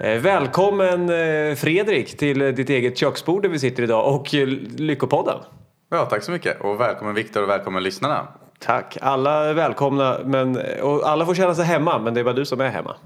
[0.00, 4.46] Eh, Välkommen eh, Fredrik till ditt eget köksbord där vi sitter idag och eh,
[4.76, 5.38] Lyckopodden.
[5.90, 6.60] Ja, tack så mycket.
[6.60, 8.28] Och välkommen Viktor och välkommen lyssnarna.
[8.58, 8.98] Tack.
[9.00, 12.44] Alla är välkomna men, och alla får känna sig hemma men det är bara du
[12.44, 12.96] som är hemma.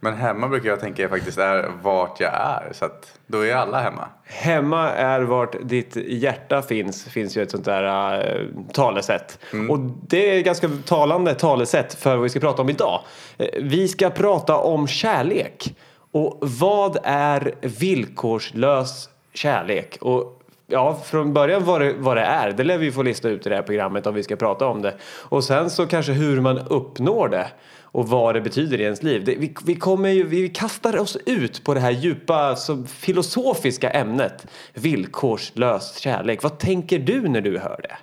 [0.00, 2.72] Men hemma brukar jag tänka faktiskt är vart jag är.
[2.72, 4.08] Så att då är alla hemma.
[4.24, 9.38] Hemma är vart ditt hjärta finns, finns ju ett sånt där äh, talesätt.
[9.70, 9.78] Och
[10.08, 13.00] det är ett ganska talande talesätt för vad vi ska prata om idag.
[13.36, 15.74] Eh, Vi ska prata om kärlek.
[16.10, 19.98] Och vad är villkorslös kärlek?
[20.00, 23.46] Och ja, från början vad det, vad det är, det lär vi få lista ut
[23.46, 24.94] i det här programmet om vi ska prata om det.
[25.22, 27.46] Och sen så kanske hur man uppnår det
[27.92, 29.24] och vad det betyder i ens liv.
[29.24, 33.90] Det, vi, vi, kommer ju, vi kastar oss ut på det här djupa så filosofiska
[33.90, 36.42] ämnet villkorslös kärlek.
[36.42, 37.96] Vad tänker du när du hör det?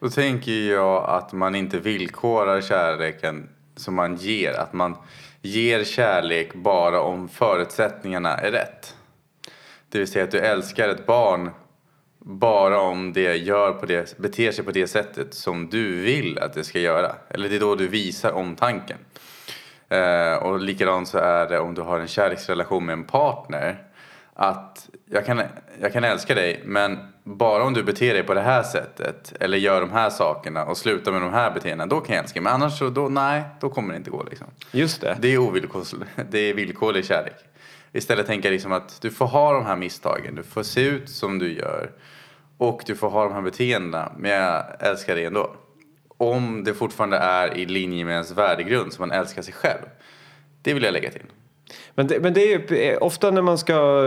[0.00, 4.52] Då tänker jag att man inte villkorar kärleken som man ger.
[4.52, 4.96] Att man
[5.42, 8.96] ger kärlek bara om förutsättningarna är rätt.
[9.88, 11.50] Det vill säga att du älskar ett barn
[12.24, 16.54] bara om det, gör på det beter sig på det sättet som du vill att
[16.54, 17.16] det ska göra.
[17.28, 18.98] Eller det är då du visar omtanken.
[19.88, 23.82] Eh, och likadant så är det om du har en kärleksrelation med en partner.
[24.34, 25.42] Att jag kan,
[25.80, 29.58] jag kan älska dig men bara om du beter dig på det här sättet eller
[29.58, 32.44] gör de här sakerna och slutar med de här beteendena då kan jag älska dig.
[32.44, 34.46] Men annars så då, nej, då kommer det inte gå liksom.
[34.72, 35.16] Just det.
[35.20, 37.36] Det är ovillkorlig, det är villkorlig kärlek.
[37.92, 41.08] Istället tänker jag liksom att du får ha de här misstagen, du får se ut
[41.08, 41.90] som du gör
[42.58, 45.50] och du får ha de här beteendena men jag älskar dig ändå.
[46.16, 49.82] Om det fortfarande är i linje med ens värdegrund så man älskar sig själv.
[50.62, 51.22] Det vill jag lägga till.
[51.94, 54.04] Men det, men det är ju eh, ofta när man ska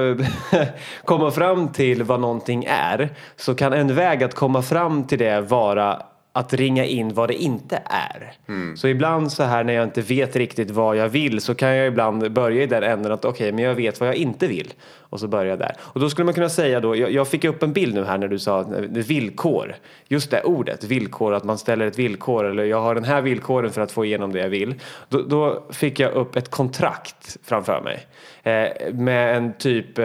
[0.51, 0.67] eh,
[1.05, 5.41] komma fram till vad någonting är så kan en väg att komma fram till det
[5.41, 6.01] vara
[6.37, 8.33] att ringa in vad det inte är.
[8.75, 11.87] Så ibland så här när jag inte vet riktigt vad jag vill så kan jag
[11.87, 14.73] ibland börja i den änden att okej, men jag vet vad jag inte vill.
[15.09, 15.75] Och så börjar jag där.
[15.79, 18.17] Och då skulle man kunna säga då, jag, jag fick upp en bild nu här
[18.17, 19.75] när du sa eh, villkor.
[20.07, 23.71] Just det ordet, villkor, att man ställer ett villkor eller jag har den här villkoren
[23.71, 24.75] för att få igenom det jag vill.
[25.09, 28.07] Då, då fick jag upp ett kontrakt framför mig.
[28.47, 30.03] Eh, med en typ eh,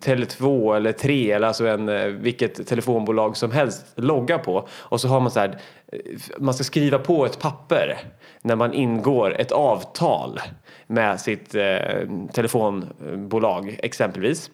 [0.00, 4.68] Tele2 eller 3 eller alltså en, eh, vilket telefonbolag som helst logga på.
[4.72, 5.58] Och så har man så här,
[5.92, 5.98] eh,
[6.38, 7.98] man ska skriva på ett papper
[8.42, 10.40] när man ingår ett avtal
[10.86, 14.50] med sitt eh, telefonbolag exempelvis.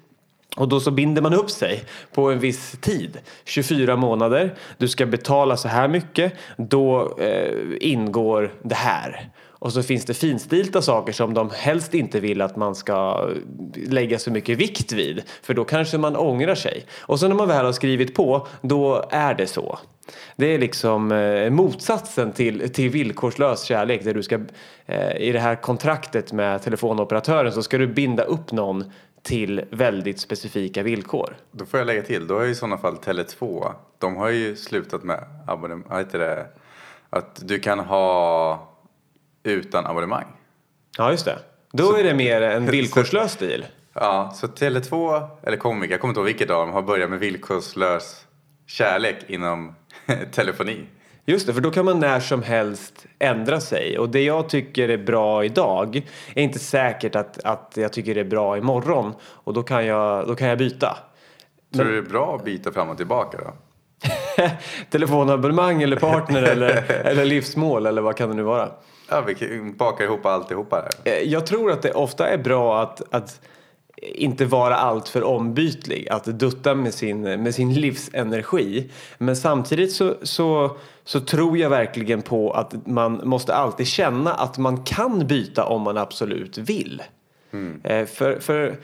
[0.57, 1.85] Och då så binder man upp sig
[2.15, 3.19] på en viss tid.
[3.45, 4.55] 24 månader.
[4.79, 6.33] Du ska betala så här mycket.
[6.57, 9.31] Då eh, ingår det här.
[9.59, 13.29] Och så finns det finstilta saker som de helst inte vill att man ska
[13.75, 15.23] lägga så mycket vikt vid.
[15.43, 16.87] För då kanske man ångrar sig.
[17.01, 19.79] Och så när man väl har skrivit på, då är det så.
[20.37, 24.05] Det är liksom eh, motsatsen till, till villkorslös kärlek.
[24.05, 24.41] Där du ska,
[24.87, 28.85] eh, I det här kontraktet med telefonoperatören så ska du binda upp någon
[29.23, 31.37] till väldigt specifika villkor.
[31.51, 34.57] Då får jag lägga till, då har ju i sådana fall Tele2, de har ju
[34.57, 36.47] slutat med abonnemang, vad heter det,
[37.11, 38.69] att du kan ha
[39.43, 40.27] utan abonnemang.
[40.99, 41.39] Ja, just det.
[41.73, 43.67] Då är det mer en villkorslös stil.
[43.93, 47.19] Ja, så Tele2, eller Comviq, jag kommer inte ihåg vilket av dem, har börjat med
[47.19, 48.27] villkorslös
[48.67, 49.75] kärlek inom
[50.33, 50.87] telefoni.
[51.25, 53.99] Just det, för då kan man när som helst ändra sig.
[53.99, 56.03] Och det jag tycker är bra idag
[56.35, 59.15] är inte säkert att, att jag tycker det är bra imorgon.
[59.23, 60.99] Och då kan jag, då kan jag byta.
[61.75, 63.53] Tror du det är bra att byta fram och tillbaka då?
[64.91, 68.69] Telefonabonnemang eller partner eller, eller livsmål eller vad kan det nu vara.
[69.09, 71.13] Ja, vi bakar ihop alltihopa där.
[71.13, 73.41] Eh, Jag tror att det ofta är bra att, att
[74.03, 78.91] inte vara alltför ombytlig, att dutta med sin, med sin livsenergi.
[79.19, 84.59] Men samtidigt så, så, så tror jag verkligen på att man måste alltid känna att
[84.59, 87.03] man kan byta om man absolut vill.
[87.85, 88.77] Eh, För, för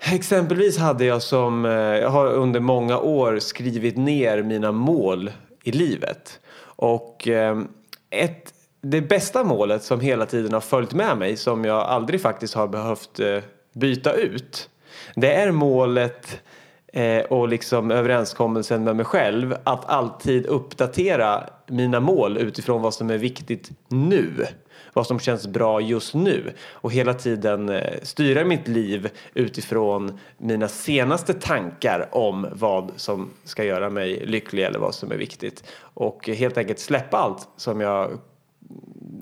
[0.00, 5.30] exempelvis hade jag som, eh, jag har under många år skrivit ner mina mål
[5.62, 6.40] i livet.
[6.62, 7.28] Och
[8.10, 12.54] ett, det bästa målet som hela tiden har följt med mig som jag aldrig faktiskt
[12.54, 13.38] har behövt eh,
[13.72, 14.70] byta ut.
[15.14, 16.40] Det är målet
[16.92, 23.10] eh, och liksom överenskommelsen med mig själv att alltid uppdatera mina mål utifrån vad som
[23.10, 24.46] är viktigt nu.
[24.92, 26.52] Vad som känns bra just nu.
[26.70, 33.64] Och hela tiden eh, styra mitt liv utifrån mina senaste tankar om vad som ska
[33.64, 35.64] göra mig lycklig eller vad som är viktigt.
[35.80, 38.18] Och helt enkelt släppa allt som jag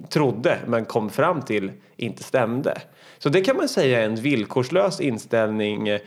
[0.08, 2.82] trodde men kom fram till inte stämde.
[3.18, 6.00] Så det kan man säga är en villkorslös inställning eh,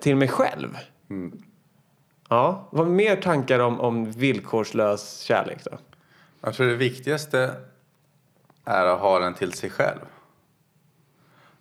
[0.00, 0.78] till mig själv.
[2.28, 5.78] Ja, vad mer tankar om, om villkorslös kärlek då?
[6.40, 7.54] Jag tror det viktigaste
[8.64, 10.00] är att ha den till sig själv.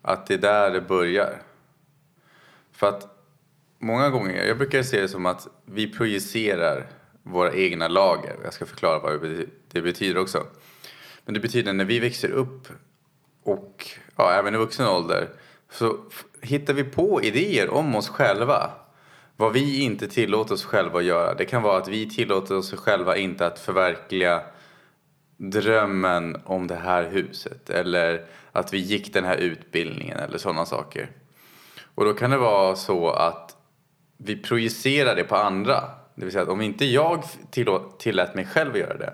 [0.01, 1.41] Att det är där det börjar.
[2.71, 3.07] För att
[3.80, 6.88] många gånger, jag brukar se det som att vi projicerar
[7.23, 8.35] våra egna lager.
[8.44, 10.44] Jag ska förklara vad det betyder också.
[11.27, 12.68] Men det betyder när vi växer upp
[13.44, 13.85] och
[14.15, 15.29] ja, även i vuxen ålder
[15.71, 15.97] så
[16.41, 18.71] hittar vi på idéer om oss själva.
[19.38, 21.33] Vad vi inte tillåter oss själva att göra.
[21.33, 24.41] Det kan vara att vi tillåter oss själva inte att förverkliga
[25.38, 27.69] drömmen om det här huset.
[27.69, 31.09] Eller att vi gick den här utbildningen eller sådana saker.
[31.95, 33.57] Och då kan det vara så att
[34.18, 35.83] vi projicerar det på andra.
[36.15, 37.23] Det vill säga att om inte jag
[37.97, 39.13] tillät mig själv att göra det.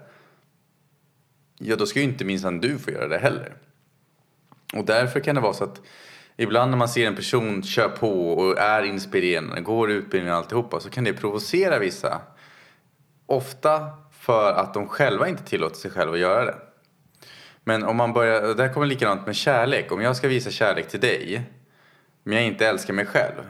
[1.66, 3.54] Ja, då ska ju inte minsann du få göra det heller.
[4.74, 5.82] Och därför kan det vara så att
[6.38, 10.80] ibland när man ser en person köra på och är inspirerande, går utbildningen och alltihopa
[10.80, 12.22] så kan det provocera vissa.
[13.26, 16.56] Ofta för att de själva inte tillåter sig själva att göra det.
[17.64, 19.92] Men om man börjar, och där kommer likadant med kärlek.
[19.92, 21.44] Om jag ska visa kärlek till dig
[22.24, 23.44] men jag inte älskar mig själv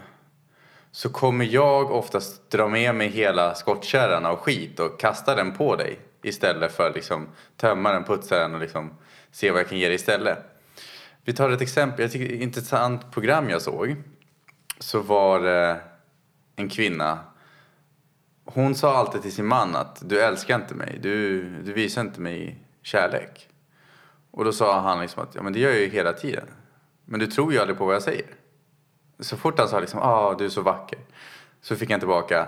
[0.92, 5.76] så kommer jag oftast dra med mig hela skottkärran av skit och kasta den på
[5.76, 7.28] dig istället för att liksom
[7.58, 8.94] tömma den, putsa den och liksom
[9.32, 10.40] se vad jag kan ge dig istället.
[11.26, 13.96] Vi tar ett exempel, jag tycker ett intressant program jag såg.
[14.80, 15.82] Så var det
[16.56, 17.20] en kvinna.
[18.46, 22.22] Hon sa alltid till sin man att du älskar inte mig, du, du visar inte
[22.22, 23.50] mig kärlek.
[24.32, 26.48] Och då sa han liksom att ja, men det gör jag ju hela tiden.
[27.06, 28.26] Men du tror ju aldrig på vad jag säger.
[29.20, 31.00] Så fort han sa liksom ah du är så vacker.
[31.64, 32.48] Så fick han tillbaka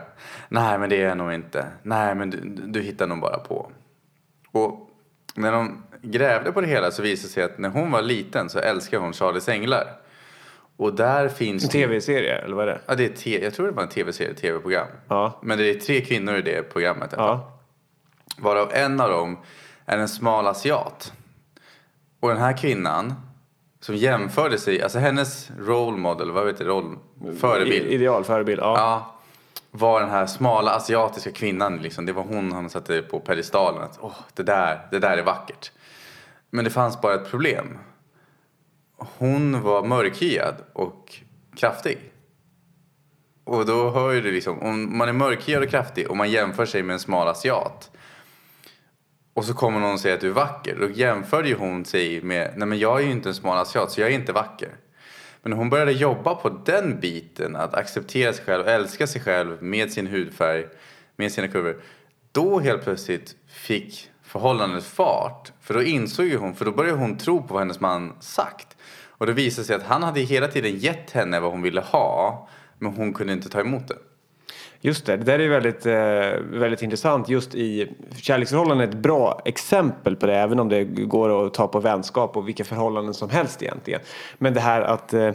[0.50, 1.68] nej men det är jag nog inte.
[1.84, 3.72] Nej men du, du hittar nog bara på.
[4.52, 4.90] Och
[5.36, 8.50] när de grävde på det hela så visade det sig att när hon var liten
[8.50, 9.88] så älskade hon Charlies Änglar.
[10.78, 11.64] Och där finns...
[11.64, 12.82] En tv-serie eller vad är det?
[12.86, 13.44] Ja, det är te...
[13.44, 14.88] jag tror det var en tv-serie, tv-program.
[15.08, 15.40] Ja.
[15.44, 17.14] Men det är tre kvinnor i det programmet.
[17.18, 17.60] Ja.
[18.38, 19.38] Varav en av dem
[19.86, 21.14] är en smal asiat.
[22.20, 23.14] Och den här kvinnan
[23.86, 26.98] som jämförde sig, alltså hennes role model, vad du, roll,
[27.40, 27.88] förebild.
[27.88, 28.78] Ideal förebild, ja.
[28.78, 29.16] ja.
[29.72, 32.06] Var den här smala asiatiska kvinnan liksom.
[32.06, 33.82] Det var hon han satte på pedestalen.
[33.82, 35.72] Att, oh, det, där, det där är vackert.
[36.50, 37.78] Men det fanns bara ett problem.
[38.98, 41.16] Hon var mörkhyad och
[41.58, 41.98] kraftig.
[43.44, 46.66] Och då hör ju det liksom, om man är mörkhyad och kraftig och man jämför
[46.66, 47.92] sig med en smal asiat.
[49.36, 50.78] Och så kommer någon och säger att du är vacker.
[50.80, 53.92] Då jämförde ju hon sig med, nej men jag är ju inte en smal asiat
[53.92, 54.70] så jag är inte vacker.
[55.42, 59.92] Men hon började jobba på den biten, att acceptera sig själv, älska sig själv med
[59.92, 60.66] sin hudfärg,
[61.16, 61.82] med sina kurvor.
[62.32, 65.52] Då helt plötsligt fick förhållandet fart.
[65.62, 68.78] För då insåg ju hon, för då började hon tro på vad hennes man sagt.
[69.10, 72.48] Och det visade sig att han hade hela tiden gett henne vad hon ville ha,
[72.80, 73.98] men hon kunde inte ta emot det.
[74.86, 77.30] Just det, det där är väldigt, eh, väldigt intressant.
[77.30, 81.68] Just i kärleksförhållanden är ett bra exempel på det, även om det går att ta
[81.68, 84.00] på vänskap och vilka förhållanden som helst egentligen.
[84.38, 85.32] Men det här att eh,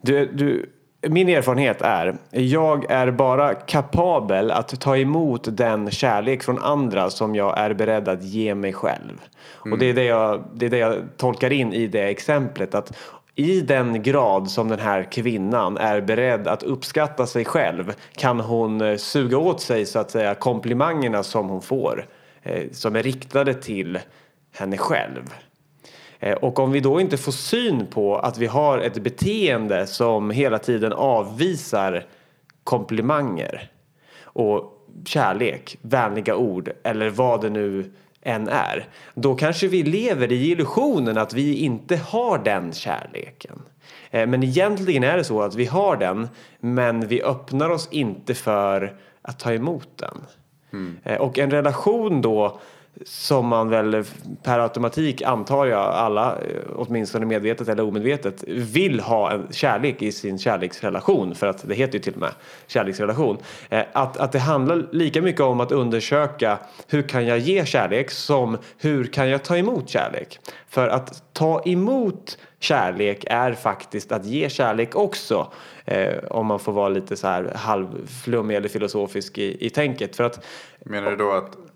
[0.00, 0.70] du, du
[1.08, 7.34] min erfarenhet är, jag är bara kapabel att ta emot den kärlek från andra som
[7.34, 9.20] jag är beredd att ge mig själv.
[9.64, 9.72] Mm.
[9.72, 12.74] Och det är det, jag, det är det jag tolkar in i det exemplet.
[12.74, 12.96] Att
[13.40, 18.80] i den grad som den här kvinnan är beredd att uppskatta sig själv kan hon
[18.80, 22.06] eh, suga åt sig så att säga komplimangerna som hon får
[22.42, 23.98] eh, som är riktade till
[24.52, 25.34] henne själv.
[26.18, 30.30] Eh, och om vi då inte får syn på att vi har ett beteende som
[30.30, 32.06] hela tiden avvisar
[32.64, 33.70] komplimanger
[34.22, 37.92] och kärlek, vänliga ord eller vad det nu
[38.22, 38.88] än är.
[39.14, 43.62] Då kanske vi lever i illusionen att vi inte har den kärleken.
[44.10, 46.28] Eh, men egentligen är det så att vi har den
[46.60, 50.18] men vi öppnar oss inte för att ta emot den.
[50.72, 51.20] Mm.
[51.20, 52.60] Och en relation då
[53.04, 54.04] som man väl
[54.42, 60.12] per automatik antar jag alla, eh, åtminstone medvetet eller omedvetet, vill ha en kärlek i
[60.12, 61.34] sin kärleksrelation.
[61.34, 62.32] För att det heter ju till och med
[62.66, 63.38] kärleksrelation.
[63.68, 68.10] Eh, att, att det handlar lika mycket om att undersöka hur kan jag ge kärlek
[68.10, 70.38] som hur kan jag ta emot kärlek.
[70.68, 75.52] För att ta emot kärlek är faktiskt att ge kärlek också.
[75.84, 80.16] Eh, om man får vara lite så här halvflummig eller filosofisk i, i tänket.
[80.16, 80.44] För att,
[80.84, 81.69] Menar du då att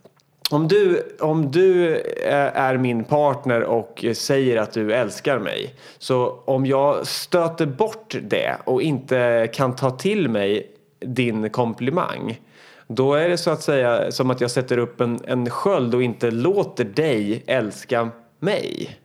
[0.50, 6.42] om du, om du eh, är min partner och säger att du älskar mig så
[6.44, 10.70] om jag stöter bort det och inte kan ta till mig
[11.00, 12.38] din komplimang
[12.86, 16.02] då är det så att säga som att jag sätter upp en, en sköld och
[16.02, 18.98] inte låter dig älska mig.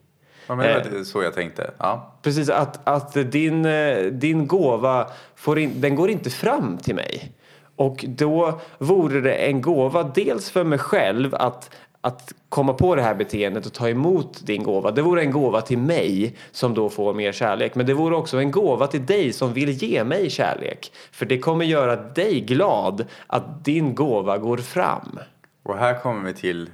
[0.46, 1.70] Ja, men det var så jag tänkte.
[1.78, 2.18] Ja.
[2.22, 7.32] Precis, att, att din, eh, din gåva får in, den går inte fram till mig.
[7.80, 11.70] Och då vore det en gåva dels för mig själv att
[12.00, 14.90] att komma på det här beteendet och ta emot din gåva.
[14.90, 17.74] Det vore en gåva till mig som då får mer kärlek.
[17.74, 20.92] Men det vore också en gåva till dig som vill ge mig kärlek.
[21.12, 25.18] För det kommer göra dig glad att din gåva går fram.
[25.62, 26.70] Och här kommer vi till,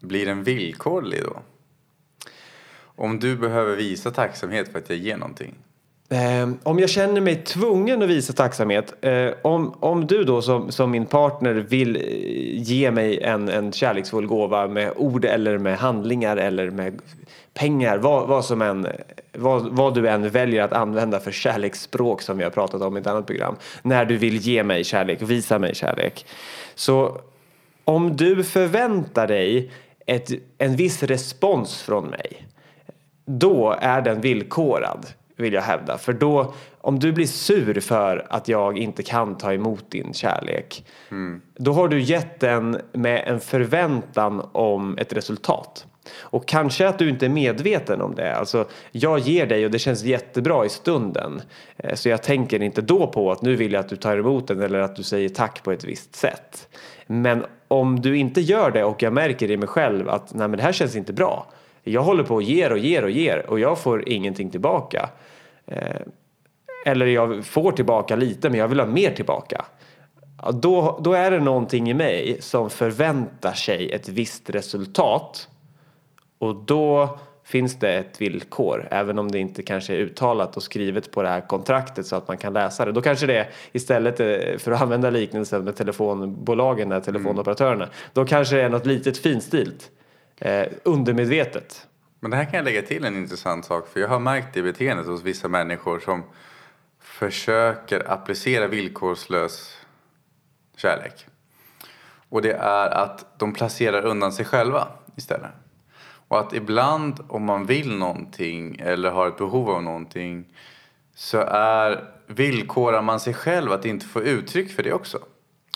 [0.00, 1.40] blir den villkorlig då?
[2.82, 5.54] Om du behöver visa tacksamhet för att jag ger någonting.
[6.12, 10.72] Eh, om jag känner mig tvungen att visa tacksamhet, eh, om, om du då som,
[10.72, 12.02] som min partner vill eh,
[12.62, 17.00] ge mig en, en kärleksfull gåva med ord eller med handlingar eller med
[17.54, 18.86] pengar, vad, vad, som än,
[19.32, 23.00] vad, vad du än väljer att använda för kärleksspråk som vi har pratat om i
[23.00, 26.26] ett annat program, när du vill ge mig kärlek, visa mig kärlek.
[26.74, 27.20] Så
[27.84, 29.70] om du förväntar dig
[30.06, 32.46] ett, en viss respons från mig,
[33.26, 35.06] då är den villkorad
[35.40, 35.98] vill jag hävda.
[35.98, 40.84] För då, om du blir sur för att jag inte kan ta emot din kärlek,
[41.10, 41.40] mm.
[41.56, 45.86] då har du gett den med en förväntan om ett resultat.
[46.18, 48.36] Och kanske att du inte är medveten om det.
[48.36, 51.42] Alltså, jag ger dig och det känns jättebra i stunden.
[51.76, 54.48] Eh, så jag tänker inte då på att nu vill jag att du tar emot
[54.48, 56.68] den eller att du säger tack på ett visst sätt.
[57.06, 60.56] Men om du inte gör det och jag märker i mig själv att nej men
[60.56, 61.46] det här känns inte bra.
[61.82, 65.08] Jag håller på och ger och ger och ger och jag får ingenting tillbaka.
[65.70, 66.00] Eh,
[66.86, 69.64] eller jag får tillbaka lite men jag vill ha mer tillbaka.
[70.52, 75.48] Då, då är det någonting i mig som förväntar sig ett visst resultat.
[76.38, 81.10] Och då finns det ett villkor, även om det inte kanske är uttalat och skrivet
[81.10, 82.92] på det här kontraktet så att man kan läsa det.
[82.92, 87.94] Då kanske det istället, eh, för att använda liknelsen med telefonbolagen, telefonoperatörerna, mm.
[88.12, 89.90] då kanske det är något litet finstilt,
[90.38, 91.86] eh, undermedvetet.
[92.20, 94.62] Men det här kan jag lägga till en intressant sak för jag har märkt det
[94.62, 96.22] beteendet hos vissa människor som
[97.00, 99.76] försöker applicera villkorslös
[100.76, 101.26] kärlek.
[102.28, 105.50] Och det är att de placerar undan sig själva istället.
[106.28, 110.44] Och att ibland om man vill någonting eller har ett behov av någonting
[111.14, 115.18] så är villkorar man sig själv att inte få uttryck för det också.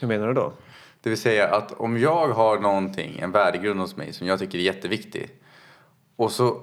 [0.01, 0.53] Hur menar du då?
[1.01, 4.59] Det vill säga att om jag har någonting, en värdegrund hos mig som jag tycker
[4.59, 5.31] är jätteviktig
[6.17, 6.63] och så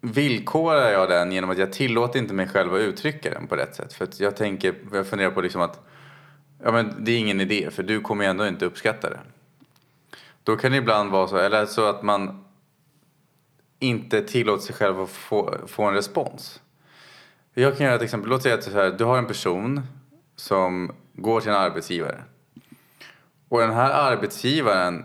[0.00, 3.74] villkorar jag den genom att jag tillåter inte mig själv att uttrycka den på rätt
[3.74, 3.92] sätt.
[3.92, 5.80] För att jag tänker, jag funderar på liksom att
[6.64, 9.20] ja, men det är ingen idé för du kommer ju ändå inte uppskatta det.
[10.42, 12.44] Då kan det ibland vara så, eller så att man
[13.78, 16.60] inte tillåter sig själv att få, få en respons.
[17.54, 18.30] Jag kan göra ett exempel.
[18.30, 19.82] Låt säga att här, du har en person
[20.36, 22.22] som går till en arbetsgivare.
[23.48, 25.04] Och den här arbetsgivaren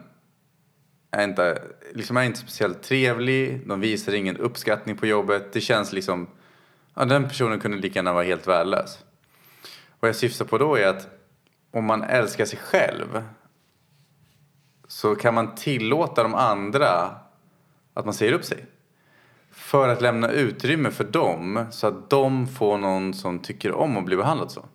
[1.13, 1.62] är inte,
[1.93, 3.67] liksom är inte speciellt trevlig.
[3.67, 5.53] De visar ingen uppskattning på jobbet.
[5.53, 6.27] Det känns liksom...
[6.93, 9.00] Ja, den personen kunde lika gärna vara helt värdelös.
[10.00, 11.08] Vad jag syftar på då är att
[11.72, 13.24] om man älskar sig själv
[14.88, 17.15] så kan man tillåta de andra
[17.93, 18.65] att man säger upp sig.
[19.51, 24.05] För att lämna utrymme för dem så att de får någon som tycker om att
[24.05, 24.65] bli behandlad så.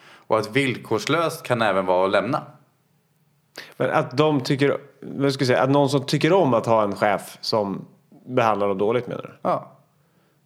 [0.00, 2.57] Och att villkorslöst kan även vara att lämna.
[3.76, 6.82] Men att de tycker, vad ska jag säga, att någon som tycker om att ha
[6.82, 7.84] en chef som
[8.26, 9.38] behandlar dem dåligt menar du?
[9.42, 9.72] Ja.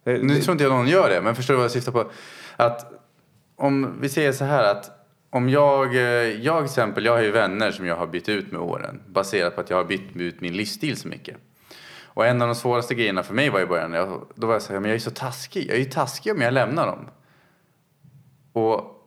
[0.03, 2.05] Det, nu tror inte jag någon gör det, men förstår du vad jag syftar på?
[2.55, 2.93] Att
[3.55, 4.91] om vi säger så här att
[5.29, 8.61] om jag, jag till exempel, jag har ju vänner som jag har bytt ut med
[8.61, 11.37] åren baserat på att jag har bytt ut min livsstil så mycket.
[12.05, 14.61] Och en av de svåraste grejerna för mig var i början, jag, då var jag
[14.61, 15.67] så här, men jag är så taskig.
[15.67, 17.09] Jag är ju taskig om jag lämnar dem.
[18.53, 19.02] Och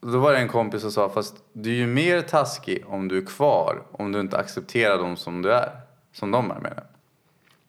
[0.00, 3.18] då var det en kompis som sa, fast du är ju mer taskig om du
[3.18, 5.70] är kvar, om du inte accepterar dem som du är.
[6.12, 6.84] Som de är menar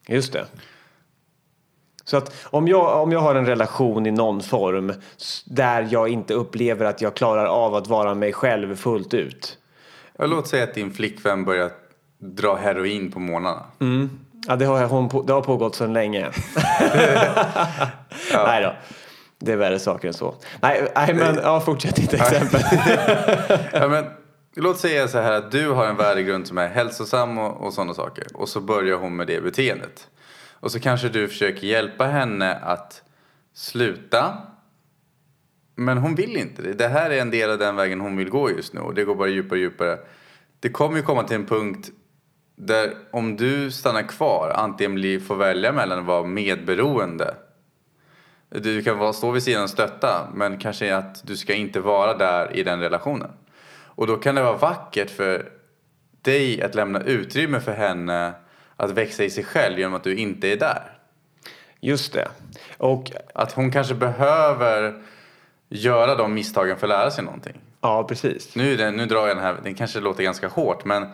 [0.07, 0.45] Just det.
[2.03, 4.93] Så att om jag, om jag har en relation i någon form
[5.45, 9.57] där jag inte upplever att jag klarar av att vara mig själv fullt ut.
[10.17, 11.71] Ja, låt säga att din flickvän börjar
[12.19, 13.63] dra heroin på morgnarna.
[13.79, 14.09] Mm.
[14.47, 16.31] Ja, det har, hon på, det har pågått sedan länge.
[18.31, 18.43] ja.
[18.45, 18.73] Nej då.
[19.41, 20.35] Det är värre saker än så.
[20.61, 22.61] Nej, nej men ja, fortsätt ditt exempel.
[23.73, 24.05] ja, men,
[24.55, 27.93] låt säga så här att du har en värdegrund som är hälsosam och, och sådana
[27.93, 28.27] saker.
[28.33, 30.07] Och så börjar hon med det beteendet.
[30.59, 33.03] Och så kanske du försöker hjälpa henne att
[33.53, 34.37] sluta.
[35.75, 36.73] Men hon vill inte det.
[36.73, 38.79] Det här är en del av den vägen hon vill gå just nu.
[38.79, 39.99] Och det går bara djupare och djupare.
[40.59, 41.89] Det kommer ju komma till en punkt
[42.55, 47.35] där om du stannar kvar antingen blir, får välja mellan att vara medberoende
[48.51, 52.55] du kan stå vid sidan och stötta men kanske att du ska inte vara där
[52.55, 53.31] i den relationen.
[53.85, 55.51] Och då kan det vara vackert för
[56.21, 58.33] dig att lämna utrymme för henne
[58.75, 60.97] att växa i sig själv genom att du inte är där.
[61.79, 62.27] Just det.
[62.77, 65.01] Och att hon kanske behöver
[65.69, 67.61] göra de misstagen för att lära sig någonting.
[67.81, 68.55] Ja, precis.
[68.55, 71.07] Nu, nu drar jag den här, den kanske låter ganska hårt men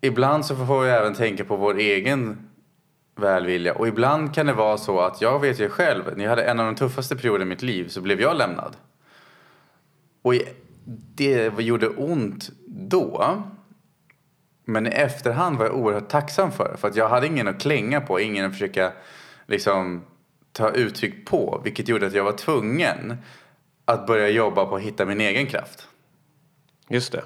[0.00, 2.48] ibland så får vi även tänka på vår egen
[3.16, 3.74] välvilja.
[3.74, 6.60] Och ibland kan det vara så att jag vet ju själv, när jag hade en
[6.60, 8.76] av de tuffaste perioderna i mitt liv så blev jag lämnad.
[10.22, 10.34] Och
[11.14, 13.42] det gjorde ont då.
[14.64, 16.76] Men i efterhand var jag oerhört tacksam för det.
[16.76, 18.92] För att jag hade ingen att klänga på, ingen att försöka
[19.46, 20.02] liksom
[20.52, 21.60] ta uttryck på.
[21.64, 23.16] Vilket gjorde att jag var tvungen
[23.84, 25.88] att börja jobba på att hitta min egen kraft.
[26.88, 27.24] Just det.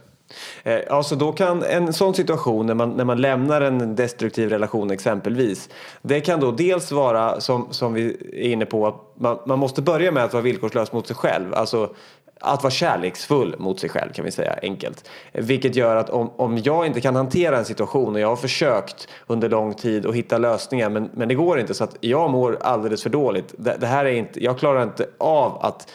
[0.89, 5.69] Alltså då kan en sån situation när man, när man lämnar en destruktiv relation exempelvis.
[6.03, 9.83] Det kan då dels vara som, som vi är inne på att man, man måste
[9.83, 11.55] börja med att vara villkorslös mot sig själv.
[11.55, 11.95] Alltså
[12.41, 15.09] att vara kärleksfull mot sig själv kan vi säga enkelt.
[15.33, 19.09] Vilket gör att om, om jag inte kan hantera en situation och jag har försökt
[19.27, 22.59] under lång tid att hitta lösningar men, men det går inte så att jag mår
[22.61, 23.55] alldeles för dåligt.
[23.59, 25.91] Det, det här är inte, jag klarar inte av att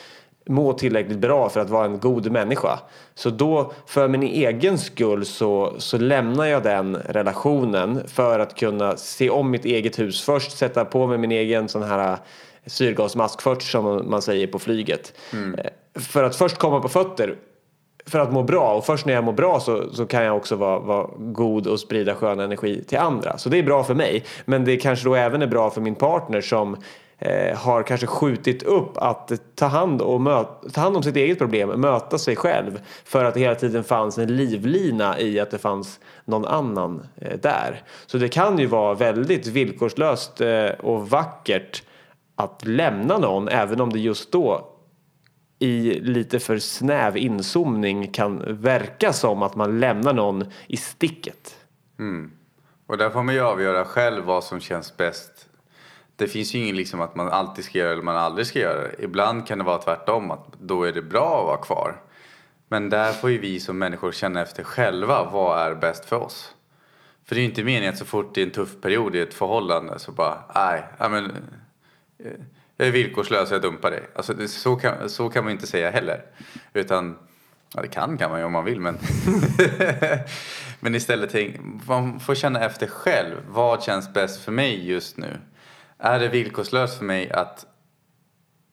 [0.45, 2.79] må tillräckligt bra för att vara en god människa.
[3.15, 8.97] Så då för min egen skull så, så lämnar jag den relationen för att kunna
[8.97, 12.17] se om mitt eget hus först, sätta på mig min egen sån här
[12.65, 15.13] syrgasmask först som man säger på flyget.
[15.33, 15.59] Mm.
[15.99, 17.35] För att först komma på fötter
[18.05, 20.55] för att må bra och först när jag mår bra så, så kan jag också
[20.55, 23.37] vara, vara god och sprida skön energi till andra.
[23.37, 24.23] Så det är bra för mig.
[24.45, 26.77] Men det kanske då även är bra för min partner som
[27.21, 31.37] eh, har kanske skjutit upp att ta hand, och möta, ta hand om sitt eget
[31.37, 35.57] problem, möta sig själv för att det hela tiden fanns en livlina i att det
[35.57, 37.83] fanns någon annan eh, där.
[38.05, 41.83] Så det kan ju vara väldigt villkorslöst eh, och vackert
[42.35, 44.67] att lämna någon även om det just då
[45.59, 51.55] i lite för snäv inzoomning kan verka som att man lämnar någon i sticket.
[51.99, 52.31] Mm.
[52.87, 55.30] Och där får man ju avgöra själv vad som känns bäst.
[56.15, 58.81] Det finns ju ingen liksom att man alltid ska göra eller man aldrig ska göra
[58.81, 59.03] det.
[59.03, 62.01] Ibland kan det vara tvärtom, att då är det bra att vara kvar.
[62.67, 66.55] Men där får ju vi som människor känna efter själva, vad är bäst för oss?
[67.25, 69.19] För det är ju inte meningen att så fort det är en tuff period i
[69.19, 71.25] ett förhållande så bara, nej, men
[72.19, 72.31] eh,
[72.77, 74.09] jag är villkorslös, jag dumpar dig.
[74.15, 76.25] Alltså, det, så, kan, så kan man inte säga heller.
[76.73, 77.17] Utan,
[77.75, 78.97] ja det kan kan man ju om man vill men.
[80.79, 81.55] men istället tänk,
[81.87, 83.35] man får känna efter själv.
[83.47, 85.37] Vad känns bäst för mig just nu?
[86.01, 87.65] Är det villkorslöst för mig att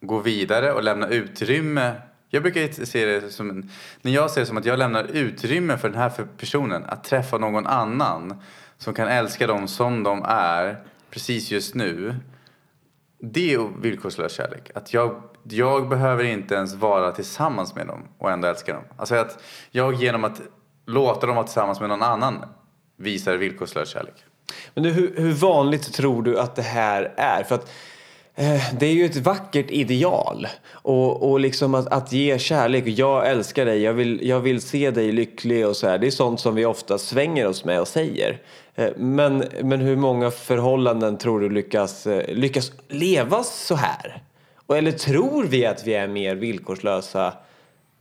[0.00, 1.94] gå vidare och lämna utrymme
[2.30, 3.70] jag brukar se det som, en,
[4.02, 7.38] när jag ser det som att jag lämnar utrymme för den här personen att träffa
[7.38, 8.42] någon annan
[8.78, 12.14] som kan älska dem som de är precis just nu
[13.20, 14.70] det är villkorslös kärlek.
[14.74, 18.84] Att jag, jag behöver inte ens vara tillsammans med dem och ändå älska dem.
[18.96, 20.40] Alltså att jag genom att
[20.86, 22.44] låta dem vara tillsammans med någon annan
[22.96, 24.24] visar villkorslös kärlek.
[24.74, 27.42] Men du, hur, hur vanligt tror du att det här är?
[27.42, 27.70] För att
[28.34, 30.46] eh, det är ju ett vackert ideal.
[30.70, 32.86] Och, och liksom att, att ge kärlek.
[32.86, 35.98] Jag älskar dig, jag vill, jag vill se dig lycklig och så här.
[35.98, 38.42] Det är sånt som vi ofta svänger oss med och säger.
[38.74, 44.22] Eh, men, men hur många förhållanden tror du lyckas, eh, lyckas leva så här?
[44.74, 47.32] Eller tror vi att vi är mer villkorslösa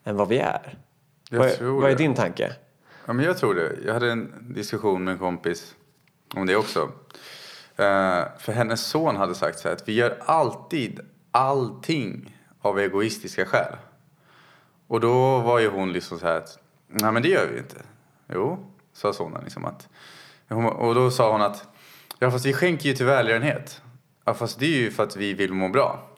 [0.04, 0.78] än vad vi är?
[1.30, 2.52] Jag vad, tror vad är din tanke?
[3.06, 3.72] Ja, men jag tror det.
[3.86, 5.76] Jag hade en diskussion med en kompis
[6.36, 6.82] om det också.
[7.80, 11.00] Uh, för hennes son hade sagt så här att vi gör alltid
[11.32, 13.76] allting av egoistiska skäl.
[14.88, 17.82] Och då var ju hon liksom så här att nej men det gör vi inte.
[18.34, 19.88] Jo, sa sonen liksom att
[20.50, 21.68] och då sa hon att
[22.20, 23.82] ja fast vi skänker ju till välgörenhet.
[24.26, 26.10] Ja fast det är ju för att vi vill må bra.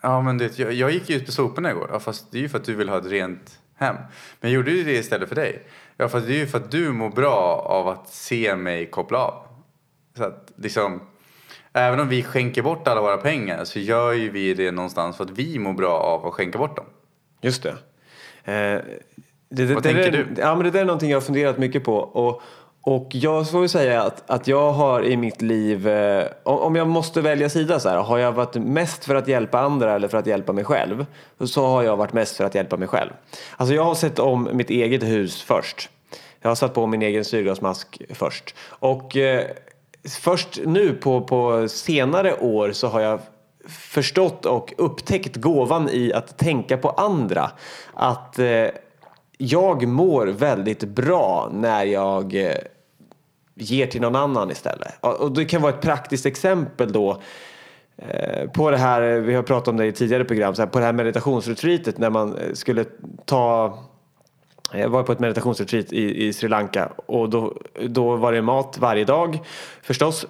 [0.00, 1.88] Ja men det, jag, jag gick ju ut på soporna igår.
[1.92, 3.96] Ja fast det är ju för att du vill ha ett rent hem.
[4.40, 5.66] Men jag gjorde ju det istället för dig.
[5.96, 9.18] Ja fast det är ju för att du mår bra av att se mig koppla
[9.18, 9.42] av.
[10.16, 11.00] Så att liksom,
[11.72, 15.24] även om vi skänker bort alla våra pengar så gör ju vi det någonstans för
[15.24, 16.86] att vi mår bra av att skänka bort dem.
[17.40, 17.70] Just det.
[18.44, 18.82] Eh,
[19.48, 20.40] det, det Vad det tänker är, du?
[20.40, 21.96] Ja, men det där är någonting jag har funderat mycket på.
[21.96, 22.42] Och,
[22.86, 26.88] och jag får ju säga att, att jag har i mitt liv, eh, om jag
[26.88, 30.18] måste välja sida så här, har jag varit mest för att hjälpa andra eller för
[30.18, 31.06] att hjälpa mig själv?
[31.44, 33.10] Så har jag varit mest för att hjälpa mig själv.
[33.56, 35.90] Alltså jag har sett om mitt eget hus först.
[36.40, 38.54] Jag har satt på min egen syrgasmask först.
[38.68, 39.44] Och eh,
[40.20, 43.20] först nu på, på senare år så har jag
[43.68, 47.50] förstått och upptäckt gåvan i att tänka på andra.
[47.94, 48.66] Att eh,
[49.38, 52.54] jag mår väldigt bra när jag eh,
[53.54, 54.94] ger till någon annan istället.
[55.00, 57.22] Och det kan vara ett praktiskt exempel då
[57.96, 60.78] eh, på det här, vi har pratat om det i tidigare program, så här, på
[60.78, 62.84] det här meditationsretreatet när man eh, skulle
[63.24, 63.78] ta
[64.72, 67.56] jag var på ett meditationsretreat i, i Sri Lanka och då,
[67.88, 69.38] då var det mat varje dag
[69.82, 70.26] förstås.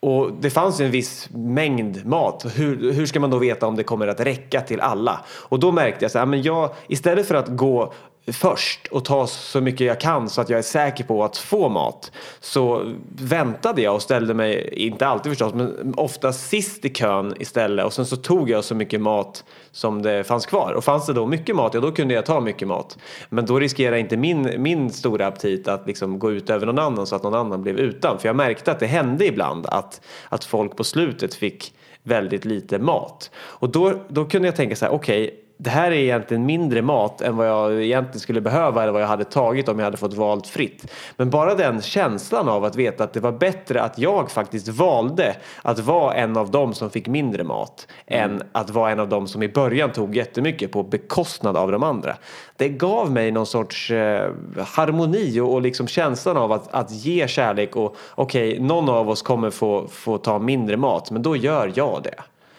[0.00, 2.46] Och det fanns ju en viss mängd mat.
[2.54, 5.20] Hur, hur ska man då veta om det kommer att räcka till alla?
[5.30, 7.92] Och då märkte jag så här, men jag, istället för att gå
[8.32, 11.68] först och ta så mycket jag kan så att jag är säker på att få
[11.68, 17.34] mat så väntade jag och ställde mig, inte alltid förstås, men ofta sist i kön
[17.38, 20.72] istället och sen så tog jag så mycket mat som det fanns kvar.
[20.72, 22.98] Och fanns det då mycket mat, ja då kunde jag ta mycket mat.
[23.28, 27.06] Men då riskerar inte min, min stora aptit att liksom gå ut över någon annan
[27.06, 28.18] så att någon annan blev utan.
[28.18, 32.78] För jag märkte att det hände ibland att, att folk på slutet fick väldigt lite
[32.78, 33.30] mat.
[33.36, 36.82] Och då, då kunde jag tänka så här, okej, okay, det här är egentligen mindre
[36.82, 39.96] mat än vad jag egentligen skulle behöva eller vad jag hade tagit om jag hade
[39.96, 40.92] fått valt fritt.
[41.16, 45.36] Men bara den känslan av att veta att det var bättre att jag faktiskt valde
[45.62, 48.30] att vara en av dem som fick mindre mat mm.
[48.30, 51.82] än att vara en av dem som i början tog jättemycket på bekostnad av de
[51.82, 52.16] andra.
[52.56, 57.28] Det gav mig någon sorts eh, harmoni och, och liksom känslan av att, att ge
[57.28, 61.36] kärlek och okej, okay, någon av oss kommer få, få ta mindre mat men då
[61.36, 62.14] gör jag det.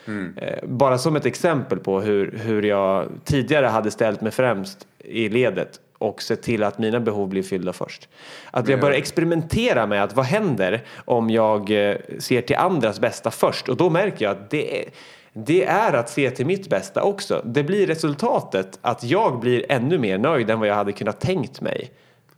[0.09, 0.33] Mm.
[0.63, 5.79] Bara som ett exempel på hur, hur jag tidigare hade ställt mig främst i ledet
[5.97, 8.09] och sett till att mina behov blir fyllda först.
[8.51, 13.31] Att jag börjar experimentera med att vad händer om jag eh, ser till andras bästa
[13.31, 14.89] först och då märker jag att det är,
[15.33, 17.41] det är att se till mitt bästa också.
[17.45, 21.61] Det blir resultatet att jag blir ännu mer nöjd än vad jag hade kunnat tänkt
[21.61, 21.91] mig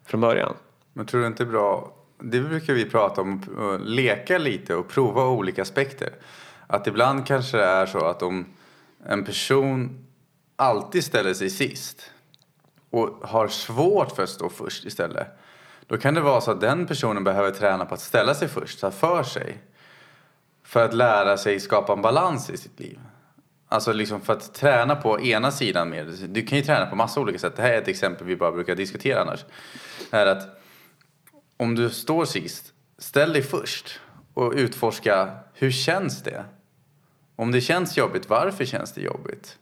[0.06, 0.54] från början.
[0.94, 3.42] Men tror du inte bra, det brukar vi prata om,
[3.86, 6.10] leka lite och prova olika aspekter.
[6.72, 8.46] Att ibland kanske det är så att om
[9.06, 10.06] en person
[10.56, 12.12] alltid ställer sig sist
[12.90, 15.28] och har svårt för att stå först istället.
[15.88, 18.82] Då kan det vara så att den personen behöver träna på att ställa sig först,
[18.82, 19.58] ta för sig.
[20.64, 23.00] För att lära sig skapa en balans i sitt liv.
[23.68, 26.04] Alltså liksom för att träna på ena sidan mer.
[26.28, 27.56] Du kan ju träna på massa olika sätt.
[27.56, 29.46] Det här är ett exempel vi bara brukar diskutera annars.
[30.12, 30.62] Det är att
[31.58, 34.00] om du står sist, ställ dig först
[34.34, 36.46] och utforska hur känns det?
[37.42, 39.58] Om det känns jobbigt, varför känns det jobbigt?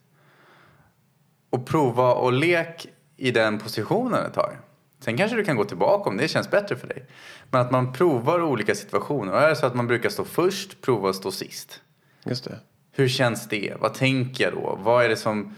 [1.50, 2.88] Och prova och lek
[3.18, 4.58] i den positionen ett tag.
[5.00, 7.06] Sen kanske du kan gå tillbaka om det känns bättre för dig.
[7.52, 9.34] Men att man provar olika situationer.
[9.34, 11.82] Och är det så att man brukar stå först, prova att stå sist.
[12.24, 12.60] Just det.
[12.92, 13.74] Hur känns det?
[13.80, 14.80] Vad tänker jag då?
[14.84, 15.56] Vad är det som...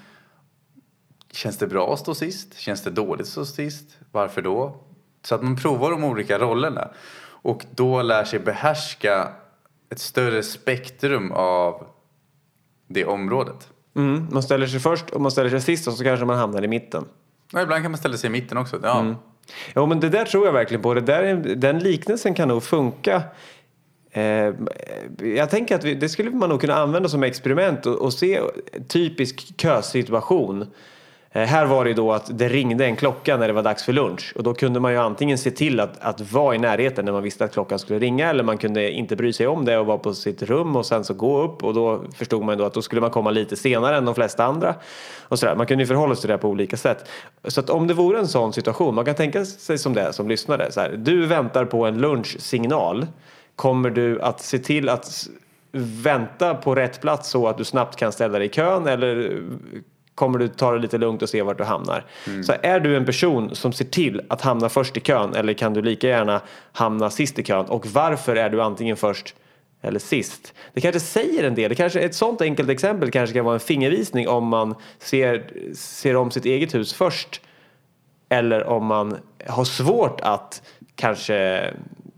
[1.31, 2.57] Känns det bra att stå sist?
[2.57, 3.97] Känns det dåligt att stå sist?
[4.11, 4.83] Varför då?
[5.21, 6.91] Så att man provar de olika rollerna.
[7.23, 9.33] Och då lär sig behärska
[9.89, 11.87] ett större spektrum av
[12.93, 13.69] det området.
[13.95, 16.63] Mm, man ställer sig först och man ställer sig sist och så kanske man hamnar
[16.63, 17.05] i mitten.
[17.53, 18.79] Ja, ibland kan man ställa sig i mitten också.
[18.83, 18.99] Ja.
[18.99, 19.15] Mm.
[19.73, 20.93] Ja, men det där tror jag verkligen på.
[20.93, 23.23] Det där, den liknelsen kan nog funka.
[24.11, 24.53] Eh,
[25.17, 28.41] jag tänker att vi, det skulle man nog kunna använda som experiment och, och se
[28.87, 30.67] typisk kösituation.
[31.33, 33.93] Eh, här var det då att det ringde en klocka när det var dags för
[33.93, 37.11] lunch och då kunde man ju antingen se till att, att vara i närheten när
[37.11, 39.85] man visste att klockan skulle ringa eller man kunde inte bry sig om det och
[39.85, 42.73] vara på sitt rum och sen så gå upp och då förstod man då att
[42.73, 44.75] då skulle man komma lite senare än de flesta andra.
[45.21, 45.55] Och sådär.
[45.55, 47.09] Man kunde ju förhålla sig till det på olika sätt.
[47.43, 50.27] Så att om det vore en sån situation, man kan tänka sig som det som
[50.27, 50.71] lyssnare.
[50.71, 53.07] Så här, du väntar på en lunchsignal.
[53.55, 55.27] Kommer du att se till att
[56.03, 59.41] vänta på rätt plats så att du snabbt kan ställa dig i kön eller
[60.15, 62.05] kommer du ta det lite lugnt och se vart du hamnar.
[62.27, 62.43] Mm.
[62.43, 65.73] Så är du en person som ser till att hamna först i kön eller kan
[65.73, 69.35] du lika gärna hamna sist i kön och varför är du antingen först
[69.81, 70.53] eller sist.
[70.73, 71.69] Det kanske säger en del.
[71.69, 76.15] Det kanske, ett sånt enkelt exempel kanske kan vara en fingervisning om man ser, ser
[76.15, 77.41] om sitt eget hus först
[78.29, 80.61] eller om man har svårt att
[80.95, 81.69] kanske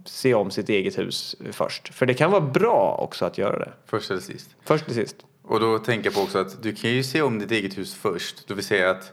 [0.06, 1.94] se om sitt eget hus först.
[1.94, 3.72] För det kan vara bra också att göra det.
[3.86, 4.50] Först eller sist?
[4.64, 5.16] Först eller sist.
[5.44, 7.96] Och då tänker jag på också att du kan ju se om ditt eget hus
[7.96, 8.48] först.
[8.48, 9.12] Det vill säga att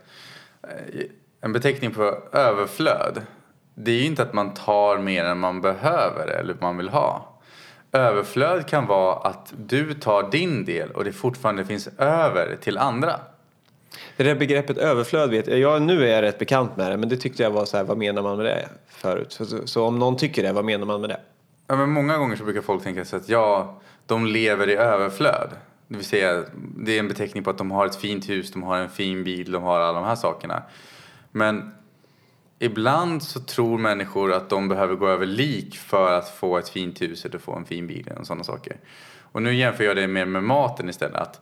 [0.62, 1.04] eh,
[1.40, 3.22] en beteckning på överflöd.
[3.74, 7.40] Det är ju inte att man tar mer än man behöver eller man vill ha.
[7.92, 13.20] Överflöd kan vara att du tar din del och det fortfarande finns över till andra.
[14.16, 17.08] Det där begreppet överflöd vet jag, jag nu är jag rätt bekant med det men
[17.08, 19.32] det tyckte jag var så här, vad menar man med det förut?
[19.32, 21.20] Så, så, om någon tycker det, vad menar man med det?
[21.66, 25.48] Ja, men många gånger så brukar folk tänka sig att ja, de lever i överflöd.
[25.90, 26.44] Det vill säga,
[26.76, 29.24] det är en beteckning på att de har ett fint hus, de har en fin
[29.24, 30.62] bil, de har alla de här sakerna.
[31.33, 31.74] Men
[32.59, 37.03] ibland så tror människor att de behöver gå över lik för att få ett fint
[37.03, 38.76] hus eller få en fin bil och sådana saker.
[39.33, 41.16] Och nu jämför jag det mer med maten istället.
[41.16, 41.40] Att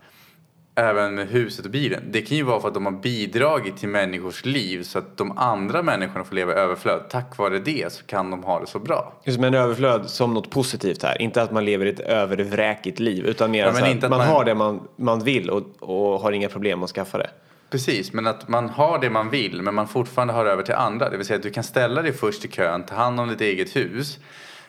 [0.79, 2.03] även med huset och bilen.
[2.11, 5.38] Det kan ju vara för att de har bidragit till människors liv så att de
[5.38, 7.03] andra människorna får leva i överflöd.
[7.11, 9.12] Tack vare det så kan de ha det så bra.
[9.25, 11.23] Just men överflöd som något positivt här.
[11.23, 14.29] Inte att man lever ett övervräkigt liv utan mer ja, så att, att man, man,
[14.29, 17.31] har det man, man vill och, och har inga problem att skaffa det.
[17.71, 21.11] Precis, men att man har det man vill men man fortfarande har över till andra.
[21.11, 23.41] Det vill säga att du kan ställa dig först i kön, ta hand om ditt
[23.41, 24.19] eget hus.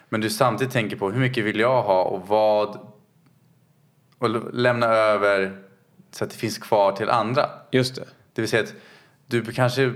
[0.09, 2.79] Men du samtidigt tänker på hur mycket vill jag ha och vad
[4.19, 5.68] och lämna över
[6.11, 7.49] så att det finns kvar till andra.
[7.71, 8.05] Just det.
[8.33, 8.73] Det vill säga att
[9.27, 9.93] du kanske